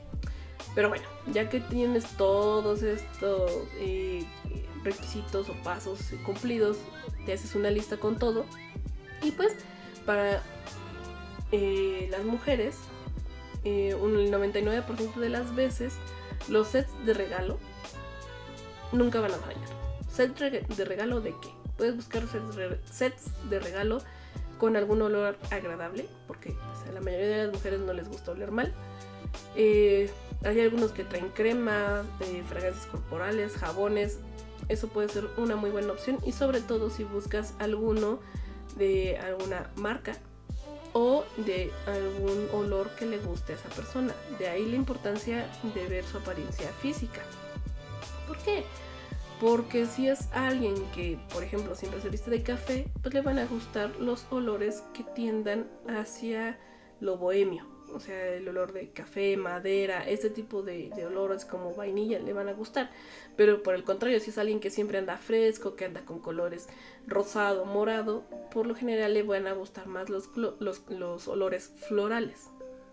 Pero 0.75 0.89
bueno, 0.89 1.05
ya 1.33 1.49
que 1.49 1.61
tienes 1.61 2.05
todos 2.17 2.83
estos 2.83 3.51
eh, 3.79 4.25
requisitos 4.85 5.49
o 5.49 5.55
pasos 5.63 5.99
cumplidos, 6.25 6.79
te 7.27 7.33
haces 7.33 7.55
una 7.55 7.71
lista 7.71 7.97
con 7.97 8.19
todo. 8.19 8.45
Y 9.23 9.33
pues 9.33 9.55
para 10.07 10.43
eh, 11.53 12.09
las 12.11 12.25
mujeres, 12.25 12.77
eh, 13.65 13.95
un 13.95 14.15
99% 14.15 15.15
de 15.17 15.29
las 15.29 15.55
veces 15.55 15.95
los 16.49 16.69
sets 16.69 16.91
de 17.05 17.15
regalo 17.15 17.59
nunca 18.93 19.21
van 19.21 19.33
a 19.33 19.37
fallar. 19.37 19.69
¿Set 20.11 20.37
de 20.39 20.85
regalo 20.85 21.21
de 21.21 21.31
qué? 21.41 21.49
Puedes 21.77 21.97
buscar 21.97 22.25
sets 22.85 23.49
de 23.49 23.59
regalo 23.59 24.03
con 24.59 24.77
algún 24.77 25.01
olor 25.01 25.39
agradable, 25.51 26.07
porque 26.27 26.55
a 26.87 26.93
la 26.93 27.01
mayoría 27.01 27.29
de 27.29 27.45
las 27.47 27.55
mujeres 27.55 27.81
no 27.81 27.93
les 27.93 28.09
gusta 28.09 28.33
oler 28.33 28.51
mal. 28.51 28.75
Eh, 29.57 30.11
hay 30.45 30.61
algunos 30.61 30.93
que 30.93 31.05
traen 31.05 31.29
crema, 31.29 32.05
eh, 32.21 32.43
fragancias 32.49 32.87
corporales, 32.87 33.57
jabones. 33.57 34.19
Eso 34.69 34.89
puede 34.89 35.09
ser 35.09 35.29
una 35.37 35.57
muy 35.57 35.71
buena 35.71 35.93
opción 35.93 36.19
y 36.25 36.33
sobre 36.33 36.61
todo 36.61 36.91
si 36.91 37.05
buscas 37.05 37.55
alguno 37.59 38.21
de 38.77 39.19
alguna 39.19 39.71
marca 39.77 40.15
o 40.93 41.25
de 41.37 41.71
algún 41.87 42.49
olor 42.53 42.91
que 42.97 43.07
le 43.07 43.19
guste 43.19 43.53
a 43.53 43.57
esa 43.57 43.69
persona. 43.71 44.15
De 44.39 44.49
ahí 44.49 44.67
la 44.67 44.77
importancia 44.77 45.47
de 45.75 45.87
ver 45.87 46.05
su 46.05 46.19
apariencia 46.19 46.69
física. 46.81 47.21
¿Por 48.27 48.39
qué? 48.39 48.65
Porque 49.41 49.87
si 49.87 50.09
es 50.09 50.29
alguien 50.33 50.75
que, 50.95 51.19
por 51.33 51.43
ejemplo, 51.43 51.75
siempre 51.75 52.01
se 52.01 52.11
viste 52.11 52.31
de 52.31 52.43
café, 52.43 52.91
pues 53.03 53.15
le 53.15 53.23
van 53.23 53.39
a 53.39 53.47
gustar 53.47 53.91
los 53.97 54.27
olores 54.31 54.83
que 54.93 55.03
tiendan 55.15 55.69
hacia 55.89 56.59
lo 57.01 57.17
bohemio. 57.17 57.70
O 57.95 58.01
sea, 58.01 58.35
el 58.35 58.49
olor 58.49 58.73
de 58.73 58.91
café, 58.91 59.37
madera, 59.37 60.09
este 60.09 60.31
tipo 60.31 60.63
de, 60.63 60.91
olores 61.07 61.45
como 61.45 61.75
vainilla 61.75 62.19
le 62.19 62.33
van 62.33 62.49
a 62.49 62.53
gustar. 62.53 62.91
Pero 63.37 63.63
por 63.63 63.75
el 63.75 63.85
contrario, 63.85 64.21
si 64.21 64.31
es 64.31 64.39
alguien 64.39 64.61
que 64.61 64.71
siempre 64.71 64.99
anda 64.99 65.17
fresco, 65.17 65.75
que 65.75 65.85
anda 65.85 66.05
con 66.05 66.21
colores 66.21 66.69
rosado, 67.07 67.65
morado, 67.65 68.25
por 68.53 68.67
lo 68.67 68.75
general 68.75 69.15
le 69.15 69.23
van 69.23 69.47
a 69.47 69.53
gustar 69.53 69.87
más 69.87 70.09
los, 70.09 70.31
los, 70.37 70.83
los 70.89 71.29
olores 71.29 71.73
florales. 71.89 72.49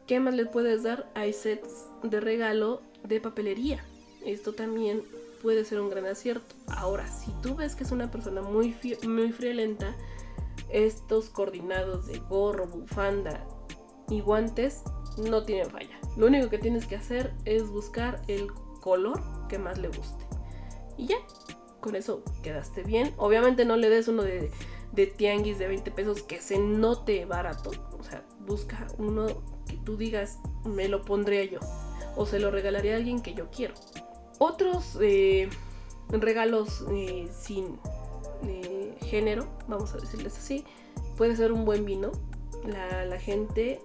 ¿Qué 0.08 0.20
más 0.20 0.34
le 0.34 0.46
puedes 0.46 0.84
dar? 0.84 1.10
Hay 1.16 1.34
sets 1.34 1.86
de 2.04 2.20
regalo 2.20 2.82
de 3.04 3.20
papelería. 3.20 3.84
Esto 4.26 4.54
también 4.54 5.04
puede 5.42 5.66
ser 5.66 5.80
un 5.80 5.90
gran 5.90 6.06
acierto. 6.06 6.56
Ahora, 6.68 7.08
si 7.08 7.32
tú 7.42 7.56
ves 7.56 7.76
que 7.76 7.84
es 7.84 7.92
una 7.92 8.10
persona 8.10 8.42
muy, 8.42 8.76
muy 9.04 9.32
friolenta, 9.32 9.96
estos 10.70 11.30
coordinados 11.30 12.08
de 12.08 12.20
gorro, 12.20 12.68
bufanda 12.68 13.46
y 14.10 14.22
guantes 14.22 14.84
no 15.17 15.43
tienen 15.43 15.70
falla. 15.70 16.00
Lo 16.15 16.28
único 16.28 16.50
que 16.50 16.58
tienes 16.58 16.86
que 16.86 16.96
hacer 16.96 17.34
es 17.46 17.67
buscar 17.70 18.22
el 18.28 18.52
color 18.82 19.22
que 19.48 19.60
más 19.60 19.78
le 19.78 19.89
guste. 19.89 20.26
Y 20.98 21.08
ya, 21.08 21.17
con 21.80 21.96
eso 21.96 22.24
quedaste 22.43 22.84
bien. 22.84 23.13
Obviamente 23.17 23.65
no 23.65 23.78
le 23.78 23.89
des 23.89 24.08
uno 24.08 24.24
de, 24.24 24.52
de 24.91 25.08
tianguis 25.08 25.60
de 25.60 25.67
20 25.67 25.91
pesos 25.91 26.24
que 26.24 26.41
se 26.41 26.58
note 26.60 27.26
barato. 27.26 27.72
O 28.00 28.04
sea, 28.04 28.24
busca 28.46 28.88
uno 28.98 29.28
que 29.67 29.78
tú 29.78 29.98
digas, 29.98 30.39
me 30.65 30.88
lo 30.88 31.04
pondría 31.04 31.43
yo. 31.43 31.60
O 32.15 32.26
se 32.26 32.39
lo 32.39 32.50
regalaría 32.52 32.93
a 32.93 32.98
alguien 32.98 33.22
que 33.22 33.34
yo 33.34 33.50
quiero. 33.52 33.74
Otros 34.39 34.98
eh, 35.02 35.50
regalos 36.10 36.86
eh, 36.91 37.28
sin 37.32 37.80
eh, 38.43 38.96
género, 39.02 39.48
vamos 39.67 39.93
a 39.93 39.98
decirles 39.98 40.38
así, 40.38 40.63
puede 41.15 41.36
ser 41.36 41.52
un 41.52 41.65
buen 41.65 41.86
vino. 41.86 42.12
La, 42.65 43.20
gente, 43.20 43.82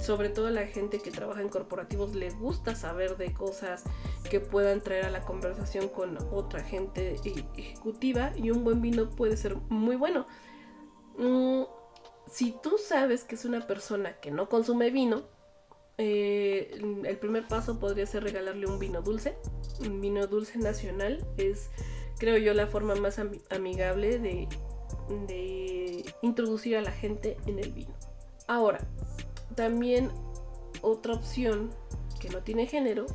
sobre 0.00 0.28
todo 0.28 0.50
la 0.50 0.66
gente 0.66 0.98
que 0.98 1.10
trabaja 1.10 1.40
en 1.40 1.48
corporativos, 1.48 2.14
le 2.14 2.30
gusta 2.30 2.74
saber 2.74 3.16
de 3.16 3.32
cosas 3.32 3.84
que 4.30 4.40
puedan 4.40 4.80
traer 4.80 5.04
a 5.04 5.10
la 5.10 5.22
conversación 5.22 5.88
con 5.88 6.18
otra 6.32 6.62
gente 6.62 7.14
ejecutiva 7.56 8.32
y 8.36 8.50
un 8.50 8.64
buen 8.64 8.80
vino 8.80 9.10
puede 9.10 9.36
ser 9.36 9.56
muy 9.68 9.96
bueno. 9.96 10.26
Mm, 11.16 11.62
si 12.30 12.52
tú 12.62 12.76
sabes 12.78 13.24
que 13.24 13.34
es 13.34 13.44
una 13.44 13.66
persona 13.66 14.14
que 14.20 14.30
no 14.30 14.48
consume 14.48 14.90
vino, 14.90 15.24
eh, 15.98 16.80
el 17.04 17.18
primer 17.18 17.48
paso 17.48 17.80
podría 17.80 18.06
ser 18.06 18.22
regalarle 18.22 18.66
un 18.66 18.78
vino 18.78 19.02
dulce. 19.02 19.36
Un 19.80 20.00
vino 20.00 20.26
dulce 20.26 20.58
nacional 20.58 21.26
es, 21.36 21.70
creo 22.18 22.38
yo, 22.38 22.54
la 22.54 22.66
forma 22.66 22.94
más 22.94 23.20
amigable 23.50 24.18
de, 24.18 24.48
de 25.26 26.04
introducir 26.22 26.76
a 26.76 26.82
la 26.82 26.92
gente 26.92 27.36
en 27.46 27.58
el 27.58 27.72
vino. 27.72 27.94
Ahora, 28.46 28.80
también 29.54 30.10
otra 30.82 31.14
opción 31.14 31.70
que 32.20 32.28
no 32.30 32.42
tiene 32.42 32.66
género 32.66 33.06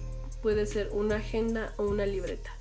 puede 0.41 0.65
ser 0.65 0.89
una 0.91 1.15
agenda 1.15 1.73
o 1.77 1.83
una 1.83 2.05
libreta. 2.05 2.51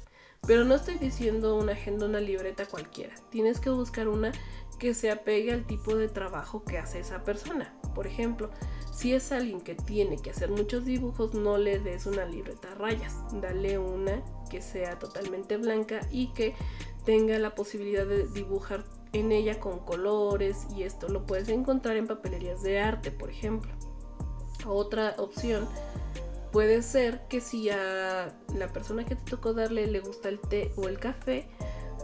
Pero 0.47 0.65
no 0.65 0.75
estoy 0.75 0.97
diciendo 0.97 1.57
una 1.57 1.73
agenda 1.73 2.07
o 2.07 2.09
una 2.09 2.21
libreta 2.21 2.67
cualquiera. 2.67 3.15
Tienes 3.31 3.61
que 3.61 3.71
buscar 3.71 4.09
una 4.09 4.33
que 4.79 4.95
se 4.95 5.11
apegue 5.13 5.53
al 5.53 5.65
tipo 5.65 5.95
de 5.95 6.09
trabajo 6.09 6.65
que 6.65 6.79
hace 6.79 6.99
esa 6.99 7.23
persona. 7.23 7.73
Por 7.95 8.09
ejemplo, 8.09 8.51
si 8.93 9.15
es 9.15 9.31
alguien 9.31 9.61
que 9.61 9.77
tiene 9.77 10.17
que 10.17 10.31
hacer 10.31 10.51
muchos 10.51 10.85
dibujos, 10.85 11.35
no 11.35 11.59
le 11.59 11.79
des 11.79 12.07
una 12.07 12.25
libreta 12.25 12.73
a 12.73 12.75
rayas, 12.75 13.15
dale 13.41 13.79
una 13.79 14.23
que 14.51 14.61
sea 14.61 14.99
totalmente 14.99 15.57
blanca 15.57 16.01
y 16.11 16.33
que 16.33 16.55
tenga 17.05 17.39
la 17.39 17.55
posibilidad 17.55 18.07
de 18.07 18.27
dibujar 18.27 18.85
en 19.13 19.33
ella 19.33 19.61
con 19.61 19.81
colores 19.81 20.67
y 20.77 20.83
esto 20.83 21.09
lo 21.09 21.27
puedes 21.27 21.49
encontrar 21.49 21.97
en 21.97 22.07
papelerías 22.07 22.63
de 22.63 22.81
arte, 22.81 23.11
por 23.11 23.31
ejemplo. 23.31 23.73
Otra 24.67 25.15
opción 25.19 25.69
puede 26.53 26.83
ser 26.83 27.27
que 27.29 27.41
si 27.41 27.71
a 27.71 28.33
la 28.55 28.69
persona 28.69 29.05
que 29.05 29.17
te 29.17 29.31
tocó 29.31 29.55
darle 29.55 29.87
le 29.87 30.01
gusta 30.01 30.29
el 30.29 30.39
té 30.39 30.73
o 30.77 30.89
el 30.89 30.99
café, 30.99 31.49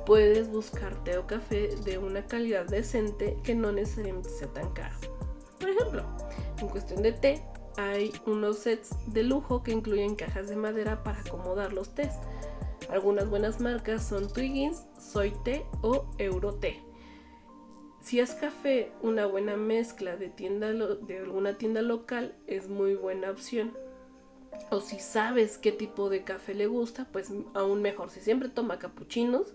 puedes 0.06 0.50
buscar 0.50 1.04
té 1.04 1.18
o 1.18 1.26
café 1.26 1.68
de 1.84 1.98
una 1.98 2.26
calidad 2.26 2.66
decente 2.66 3.36
que 3.44 3.54
no 3.54 3.72
necesariamente 3.72 4.30
sea 4.30 4.48
tan 4.48 4.70
caro. 4.72 4.96
Por 5.60 5.68
ejemplo, 5.68 6.04
en 6.58 6.68
cuestión 6.68 7.02
de 7.02 7.12
té, 7.12 7.42
hay 7.76 8.12
unos 8.26 8.58
sets 8.58 8.90
de 9.06 9.22
lujo 9.22 9.62
que 9.62 9.70
incluyen 9.70 10.16
cajas 10.16 10.48
de 10.48 10.56
madera 10.56 11.04
para 11.04 11.20
acomodar 11.20 11.72
los 11.72 11.94
tés. 11.94 12.12
Algunas 12.90 13.28
buenas 13.28 13.60
marcas 13.60 14.02
son 14.02 14.32
Twiggins, 14.32 14.84
Soy 14.98 15.30
Té 15.44 15.64
o 15.82 16.06
Euroté. 16.18 16.87
Si 18.08 18.20
es 18.20 18.32
café, 18.32 18.90
una 19.02 19.26
buena 19.26 19.58
mezcla 19.58 20.16
de, 20.16 20.30
tienda 20.30 20.72
de 20.72 21.18
alguna 21.18 21.58
tienda 21.58 21.82
local 21.82 22.34
es 22.46 22.66
muy 22.66 22.94
buena 22.94 23.30
opción. 23.30 23.76
O 24.70 24.80
si 24.80 24.98
sabes 24.98 25.58
qué 25.58 25.72
tipo 25.72 26.08
de 26.08 26.24
café 26.24 26.54
le 26.54 26.68
gusta, 26.68 27.06
pues 27.12 27.30
aún 27.52 27.82
mejor. 27.82 28.08
Si 28.08 28.20
siempre 28.20 28.48
toma 28.48 28.78
capuchinos, 28.78 29.52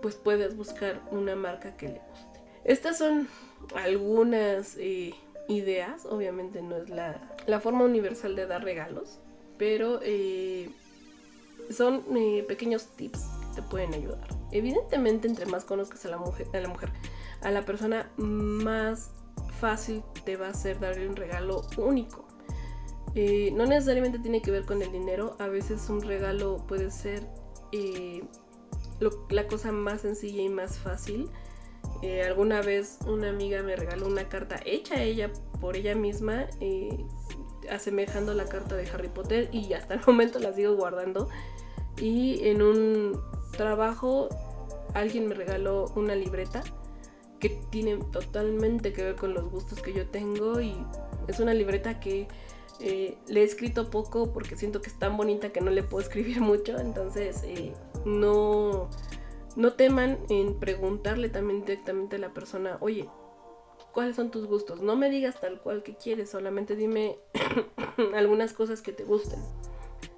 pues 0.00 0.14
puedes 0.14 0.56
buscar 0.56 1.02
una 1.10 1.36
marca 1.36 1.76
que 1.76 1.88
le 1.88 2.00
guste. 2.08 2.40
Estas 2.64 2.96
son 2.96 3.28
algunas 3.74 4.78
eh, 4.78 5.12
ideas, 5.48 6.06
obviamente 6.06 6.62
no 6.62 6.78
es 6.78 6.88
la, 6.88 7.20
forma 7.60 7.84
universal 7.84 8.34
de 8.34 8.46
dar 8.46 8.64
regalos, 8.64 9.18
pero 9.58 10.00
eh, 10.02 10.70
son 11.68 12.02
eh, 12.16 12.46
pequeños 12.48 12.86
tips 12.96 13.20
que 13.50 13.60
te 13.60 13.68
pueden 13.68 13.92
ayudar. 13.92 14.26
Evidentemente, 14.52 15.28
entre 15.28 15.44
más 15.44 15.66
conozcas 15.66 16.06
a 16.06 16.08
la 16.08 16.16
mujer, 16.16 16.46
a 16.54 16.60
la 16.60 16.68
mujer, 16.68 16.88
a 17.42 17.50
la 17.50 17.64
persona, 17.64 18.10
más 18.16 19.10
fácil 19.60 20.02
te 20.24 20.36
va 20.36 20.48
a 20.48 20.54
ser 20.54 20.78
darle 20.80 21.08
un 21.08 21.16
regalo 21.16 21.62
único. 21.76 22.26
Eh, 23.14 23.50
no 23.54 23.66
necesariamente 23.66 24.18
tiene 24.18 24.40
que 24.40 24.50
ver 24.50 24.64
con 24.64 24.82
el 24.82 24.92
dinero, 24.92 25.36
a 25.38 25.48
veces 25.48 25.88
un 25.88 26.00
regalo 26.00 26.58
puede 26.68 26.90
ser 26.90 27.26
la 29.30 29.46
cosa 29.46 29.72
más 29.72 30.02
sencilla 30.02 30.42
y 30.42 30.48
más 30.48 30.78
fácil. 30.78 31.28
alguna 32.26 32.62
vez 32.62 32.98
una 33.06 33.30
amiga 33.30 33.62
me 33.62 33.76
regaló 33.76 34.06
una 34.06 34.28
carta 34.28 34.60
hecha 34.64 34.96
a 34.96 35.02
ella 35.02 35.30
por 35.60 35.76
ella 35.76 35.94
misma, 35.94 36.46
asemejando 37.70 38.34
la 38.34 38.44
carta 38.46 38.76
de 38.76 38.88
Harry 38.90 39.08
Potter 39.08 39.48
y 39.52 39.72
hasta 39.72 39.94
el 39.94 40.00
momento 40.06 40.38
la 40.38 40.52
sigo 40.52 40.74
guardando. 40.74 41.28
Y 41.96 42.48
en 42.48 42.62
un 42.62 43.20
trabajo 43.52 44.28
alguien 44.94 45.28
me 45.28 45.34
regaló 45.34 45.86
una 45.96 46.14
libreta 46.14 46.62
que 47.40 47.48
tiene 47.70 47.96
totalmente 47.96 48.92
que 48.92 49.02
ver 49.02 49.16
con 49.16 49.34
los 49.34 49.50
gustos 49.50 49.80
que 49.80 49.92
yo 49.92 50.06
tengo 50.06 50.60
y 50.60 50.76
es 51.26 51.40
una 51.40 51.54
libreta 51.54 51.98
que 51.98 52.28
eh, 52.80 53.18
le 53.28 53.40
he 53.40 53.44
escrito 53.44 53.90
poco 53.90 54.32
porque 54.32 54.56
siento 54.56 54.80
que 54.80 54.90
es 54.90 54.98
tan 54.98 55.16
bonita 55.16 55.50
que 55.50 55.60
no 55.60 55.70
le 55.70 55.82
puedo 55.82 56.02
escribir 56.06 56.40
mucho, 56.40 56.78
entonces 56.78 57.42
eh, 57.44 57.72
no, 58.04 58.88
no 59.56 59.72
teman 59.72 60.18
en 60.28 60.58
preguntarle 60.58 61.30
también 61.30 61.62
directamente 61.62 62.16
a 62.16 62.18
la 62.18 62.32
persona, 62.32 62.76
oye, 62.80 63.08
¿cuáles 63.92 64.16
son 64.16 64.30
tus 64.30 64.46
gustos? 64.46 64.82
No 64.82 64.96
me 64.96 65.10
digas 65.10 65.40
tal 65.40 65.60
cual 65.60 65.82
que 65.82 65.96
quieres, 65.96 66.30
solamente 66.30 66.76
dime 66.76 67.18
algunas 68.14 68.52
cosas 68.52 68.82
que 68.82 68.92
te 68.92 69.04
gusten, 69.04 69.40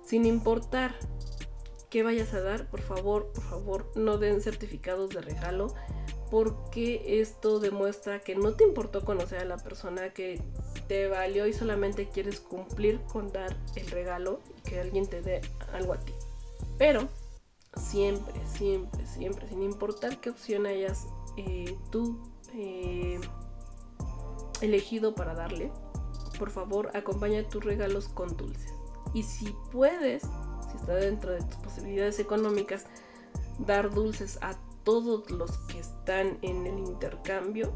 sin 0.05 0.27
importar 0.27 0.95
que 1.89 2.03
vayas 2.03 2.33
a 2.33 2.41
dar, 2.41 2.71
por 2.71 2.81
favor, 2.81 3.33
por 3.33 3.45
favor, 3.45 3.93
no 3.97 4.19
den 4.19 4.41
certificados 4.41 5.11
de 5.11 5.21
regalo 5.21 5.75
porque 6.33 7.21
esto 7.21 7.61
demuestra 7.61 8.21
que 8.21 8.35
no 8.35 8.55
te 8.55 8.65
importó 8.65 9.05
conocer 9.05 9.41
a 9.41 9.45
la 9.45 9.59
persona 9.59 10.15
que 10.15 10.41
te 10.89 11.07
valió 11.07 11.47
y 11.47 11.53
solamente 11.53 12.09
quieres 12.09 12.41
cumplir 12.41 13.03
con 13.03 13.31
dar 13.31 13.55
el 13.77 13.87
regalo 13.91 14.41
y 14.57 14.63
que 14.63 14.81
alguien 14.81 15.07
te 15.07 15.21
dé 15.21 15.43
algo 15.75 15.93
a 15.93 16.01
ti. 16.01 16.15
Pero 16.79 17.07
siempre, 17.77 18.33
siempre, 18.47 19.07
siempre, 19.07 19.47
sin 19.47 19.63
importar 19.63 20.23
qué 20.23 20.31
opción 20.31 20.65
hayas 20.65 21.07
eh, 21.37 21.77
tú 21.91 22.19
eh, 22.55 23.21
elegido 24.63 25.15
para 25.15 25.35
darle, 25.35 25.71
por 26.39 26.49
favor 26.49 26.97
acompaña 26.97 27.47
tus 27.47 27.63
regalos 27.63 28.09
con 28.09 28.39
dulces. 28.39 28.73
Y 29.13 29.25
si 29.25 29.55
puedes, 29.71 30.23
si 30.23 30.77
está 30.79 30.95
dentro 30.95 31.33
de 31.33 31.43
tus 31.43 31.57
posibilidades 31.57 32.19
económicas, 32.21 32.87
dar 33.59 33.91
dulces 33.91 34.39
a 34.41 34.57
todos 34.85 35.31
los 35.31 35.51
que 35.69 35.79
están 35.79 36.39
en 36.43 36.67
el 36.67 36.79
intercambio, 36.79 37.73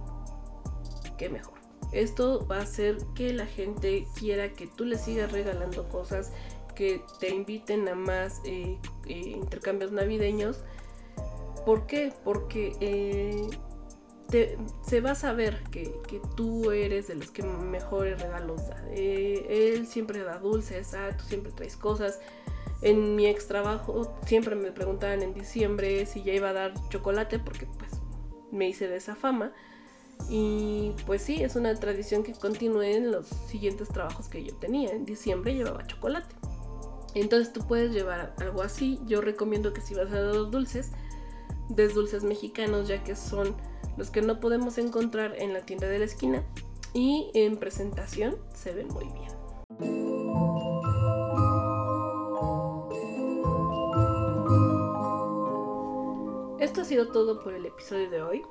qué 1.16 1.28
mejor. 1.28 1.56
Esto 1.92 2.46
va 2.46 2.58
a 2.58 2.62
hacer 2.62 2.98
que 3.14 3.32
la 3.32 3.46
gente 3.46 4.06
quiera 4.18 4.52
que 4.52 4.66
tú 4.66 4.84
le 4.84 4.98
sigas 4.98 5.32
regalando 5.32 5.88
cosas, 5.88 6.32
que 6.74 7.02
te 7.20 7.30
inviten 7.34 7.88
a 7.88 7.94
más 7.94 8.40
eh, 8.44 8.78
eh, 9.06 9.12
intercambios 9.14 9.92
navideños. 9.92 10.64
¿Por 11.64 11.86
qué? 11.86 12.12
Porque 12.24 12.76
eh, 12.80 13.48
se 14.82 15.00
va 15.00 15.12
a 15.12 15.14
saber 15.14 15.62
que, 15.70 15.90
tú 16.36 16.70
eres 16.70 17.08
de 17.08 17.14
los 17.14 17.30
que 17.30 17.42
mejores 17.42 18.20
regalos 18.20 18.68
da. 18.68 18.84
él 18.92 19.86
siempre 19.86 20.22
da 20.22 20.38
dulces, 20.38 20.94
ah, 20.94 21.16
tú 21.16 21.24
siempre 21.24 21.52
traes 21.52 21.76
cosas. 21.76 22.20
En 22.82 23.16
mi 23.16 23.26
ex 23.26 23.46
trabajo 23.46 24.14
siempre 24.26 24.54
me 24.54 24.70
preguntaban 24.70 25.22
en 25.22 25.32
diciembre 25.32 26.04
si 26.06 26.22
ya 26.22 26.32
iba 26.34 26.50
a 26.50 26.52
dar 26.52 26.74
chocolate 26.90 27.38
porque 27.38 27.66
pues 27.78 27.92
me 28.52 28.68
hice 28.68 28.88
de 28.88 28.96
esa 28.96 29.14
fama. 29.14 29.52
Y 30.28 30.92
pues 31.06 31.22
sí, 31.22 31.42
es 31.42 31.56
una 31.56 31.74
tradición 31.74 32.22
que 32.22 32.32
continúe 32.32 32.82
en 32.82 33.12
los 33.12 33.26
siguientes 33.26 33.88
trabajos 33.88 34.28
que 34.28 34.44
yo 34.44 34.54
tenía. 34.56 34.90
En 34.90 35.04
diciembre 35.04 35.54
llevaba 35.54 35.86
chocolate. 35.86 36.34
Entonces 37.14 37.52
tú 37.52 37.66
puedes 37.66 37.92
llevar 37.92 38.34
algo 38.38 38.62
así. 38.62 39.00
Yo 39.06 39.20
recomiendo 39.20 39.72
que 39.72 39.80
si 39.80 39.94
vas 39.94 40.12
a 40.12 40.20
dar 40.20 40.50
dulces, 40.50 40.90
des 41.68 41.94
dulces 41.94 42.24
mexicanos 42.24 42.88
ya 42.88 43.02
que 43.02 43.16
son 43.16 43.54
los 43.96 44.10
que 44.10 44.20
no 44.20 44.40
podemos 44.40 44.78
encontrar 44.78 45.34
en 45.38 45.52
la 45.52 45.60
tienda 45.60 45.88
de 45.88 45.98
la 45.98 46.04
esquina. 46.04 46.42
Y 46.92 47.30
en 47.34 47.56
presentación 47.56 48.36
se 48.54 48.72
ven 48.72 48.88
muy 48.88 49.04
bien. 49.04 50.75
Todo 57.04 57.42
por 57.42 57.52
el 57.52 57.66
episodio 57.66 58.10
de 58.10 58.22
hoy. 58.22 58.42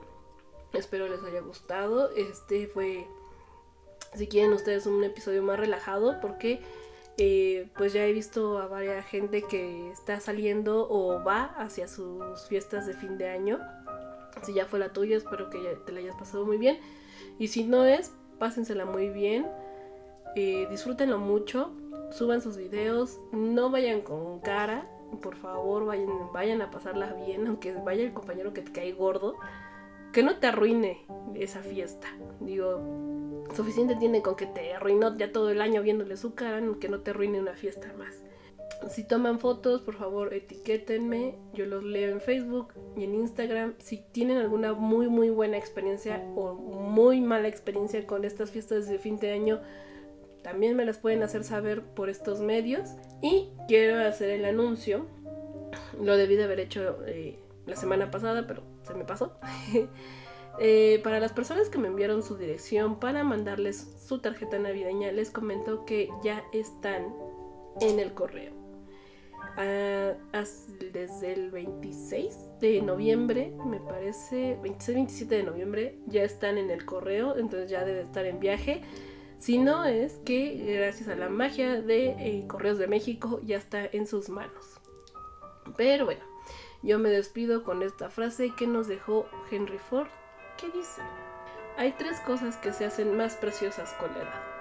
Espero 0.74 1.08
les 1.08 1.24
haya 1.24 1.42
gustado. 1.42 2.12
Este 2.12 2.68
fue, 2.68 3.08
si 4.14 4.28
quieren 4.28 4.54
ustedes, 4.54 4.86
un 4.86 5.04
episodio 5.04 5.42
más 5.42 5.60
relajado 5.60 6.20
porque 6.22 6.62
eh, 7.18 7.70
pues 7.78 7.94
ya 7.94 8.06
he 8.06 8.14
visto 8.14 8.60
a 8.60 8.68
varias 8.68 9.06
gente 9.06 9.42
que 9.42 9.90
está 9.92 10.20
saliendo 10.20 10.88
o 10.90 11.24
va 11.24 11.46
hacia 11.58 11.88
sus 11.88 12.46
fiestas 12.48 12.86
de 12.86 12.94
fin 12.94 13.18
de 13.18 13.30
año. 13.30 13.60
Si 14.44 14.54
ya 14.54 14.66
fue 14.66 14.80
la 14.80 14.94
tuya, 14.94 15.18
espero 15.18 15.50
que 15.50 15.60
te 15.86 15.92
la 15.92 16.00
hayas 16.00 16.16
pasado 16.16 16.46
muy 16.46 16.58
bien. 16.58 16.80
Y 17.40 17.48
si 17.48 17.64
no 17.64 17.86
es, 17.86 18.12
pásensela 18.38 18.86
muy 18.86 19.10
bien. 19.10 19.48
Eh, 20.36 20.68
disfrútenlo 20.70 21.18
mucho. 21.18 21.72
Suban 22.12 22.42
sus 22.42 22.58
videos. 22.58 23.18
No 23.32 23.72
vayan 23.72 24.02
con 24.02 24.40
cara 24.42 24.86
por 25.22 25.36
favor 25.36 25.86
vayan, 25.86 26.32
vayan 26.34 26.62
a 26.62 26.72
pasarla 26.72 27.14
bien, 27.14 27.48
aunque 27.48 27.74
vaya 27.74 28.04
el 28.04 28.14
compañero 28.14 28.54
que 28.54 28.62
te 28.62 28.72
cae 28.72 28.92
gordo, 28.94 29.36
que 30.12 30.24
no 30.24 30.38
te 30.38 30.48
arruine 30.48 31.06
esa 31.36 31.62
fiesta. 31.62 32.08
Digo, 32.40 33.44
suficiente 33.54 33.96
tiene 33.96 34.22
con 34.22 34.36
que 34.36 34.46
te 34.46 34.74
arruinó 34.74 35.16
ya 35.18 35.32
todo 35.32 35.50
el 35.50 35.62
año 35.62 35.82
viéndole 35.82 36.18
su 36.18 36.36
cara, 36.36 36.62
que 36.80 36.90
no 36.90 37.02
te 37.02 37.12
arruine 37.12 37.40
una 37.40 37.54
fiesta 37.54 37.94
más. 37.98 38.24
Si 38.90 39.04
toman 39.04 39.40
fotos, 39.40 39.82
por 39.82 39.96
favor 39.96 40.34
etiquétenme, 40.34 41.36
yo 41.54 41.66
los 41.66 41.84
leo 41.84 42.12
en 42.12 42.22
Facebook 42.22 42.74
y 42.96 43.04
en 43.06 43.16
Instagram. 43.16 43.76
Si 43.78 43.98
tienen 44.12 44.38
alguna 44.38 44.74
muy 44.74 45.08
muy 45.08 45.30
buena 45.30 45.58
experiencia 45.58 46.22
o 46.36 46.54
muy 46.54 47.22
mala 47.22 47.48
experiencia 47.48 48.06
con 48.06 48.26
estas 48.26 48.52
fiestas 48.52 48.88
de 48.88 49.00
fin 49.00 49.18
de 49.18 49.32
año, 49.32 49.62
también 50.46 50.76
me 50.76 50.86
las 50.86 51.00
pueden 51.00 51.24
hacer 51.24 51.44
saber 51.44 51.82
por 51.82 52.08
estos 52.08 52.40
medios. 52.40 52.92
Y 53.20 53.50
quiero 53.68 54.00
hacer 54.08 54.30
el 54.30 54.46
anuncio. 54.46 55.08
Lo 56.00 56.16
debí 56.18 56.36
de 56.36 56.44
haber 56.44 56.60
hecho 56.60 57.04
eh, 57.08 57.40
la 57.66 57.76
semana 57.76 58.12
pasada, 58.12 58.46
pero 58.46 58.62
se 58.84 58.94
me 58.94 59.04
pasó. 59.04 59.38
Eh, 60.58 61.02
para 61.04 61.20
las 61.20 61.34
personas 61.34 61.68
que 61.68 61.78
me 61.78 61.90
enviaron 61.90 62.24
su 62.24 62.38
dirección 62.38 62.98
para 62.98 63.26
mandarles 63.26 63.94
su 64.08 64.20
tarjeta 64.20 64.58
navideña, 64.58 65.12
les 65.12 65.30
comento 65.30 65.84
que 65.84 66.08
ya 66.24 66.46
están 66.54 67.14
en 67.82 68.00
el 68.00 68.14
correo. 68.14 68.54
ah, 69.58 70.14
desde 70.94 71.34
el 71.34 71.52
26 71.52 72.38
de 72.62 72.82
noviembre, 72.82 73.54
me 73.66 73.82
parece, 73.82 74.58
26-27 74.62 75.28
de 75.28 75.44
noviembre, 75.44 76.00
ya 76.08 76.24
están 76.24 76.58
en 76.58 76.70
el 76.70 76.86
correo, 76.86 77.36
entonces 77.36 77.70
ya 77.70 77.84
debe 77.84 78.00
estar 78.00 78.26
en 78.26 78.40
viaje. 78.40 78.82
Si 79.40 79.58
no 79.58 79.86
es 79.86 80.14
que 80.26 80.76
gracias 80.78 81.10
a 81.10 81.16
la 81.16 81.30
magia 81.30 81.82
de 81.82 82.10
eh, 82.10 82.48
Correos 82.48 82.78
de 82.78 82.88
México 82.88 83.40
ya 83.44 83.58
está 83.58 83.86
en 83.86 84.08
sus 84.08 84.30
manos. 84.30 84.80
Pero 85.78 86.06
bueno, 86.06 86.24
yo 86.82 87.00
me 87.00 87.10
despido 87.10 87.64
con 87.64 87.84
esta 87.84 88.10
frase 88.10 88.54
que 88.56 88.68
nos 88.68 88.88
dejó 88.88 89.28
Henry 89.52 89.80
Ford, 89.80 90.08
que 90.58 90.70
dice, 90.70 91.02
hay 91.78 91.92
tres 91.94 92.20
cosas 92.22 92.58
que 92.58 92.74
se 92.74 92.86
hacen 92.86 93.18
más 93.18 93.36
preciosas 93.36 93.94
con 93.94 94.12
la 94.14 94.20
edad. 94.20 94.56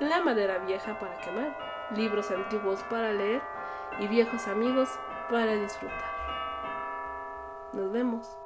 La 0.00 0.24
madera 0.24 0.58
vieja 0.66 0.98
para 0.98 1.20
quemar, 1.20 1.56
libros 1.96 2.30
antiguos 2.30 2.80
para 2.90 3.12
leer 3.12 3.42
y 4.00 4.08
viejos 4.08 4.48
amigos 4.48 4.88
para 5.30 5.54
disfrutar. 5.54 6.14
Nos 7.72 7.92
vemos. 7.92 8.43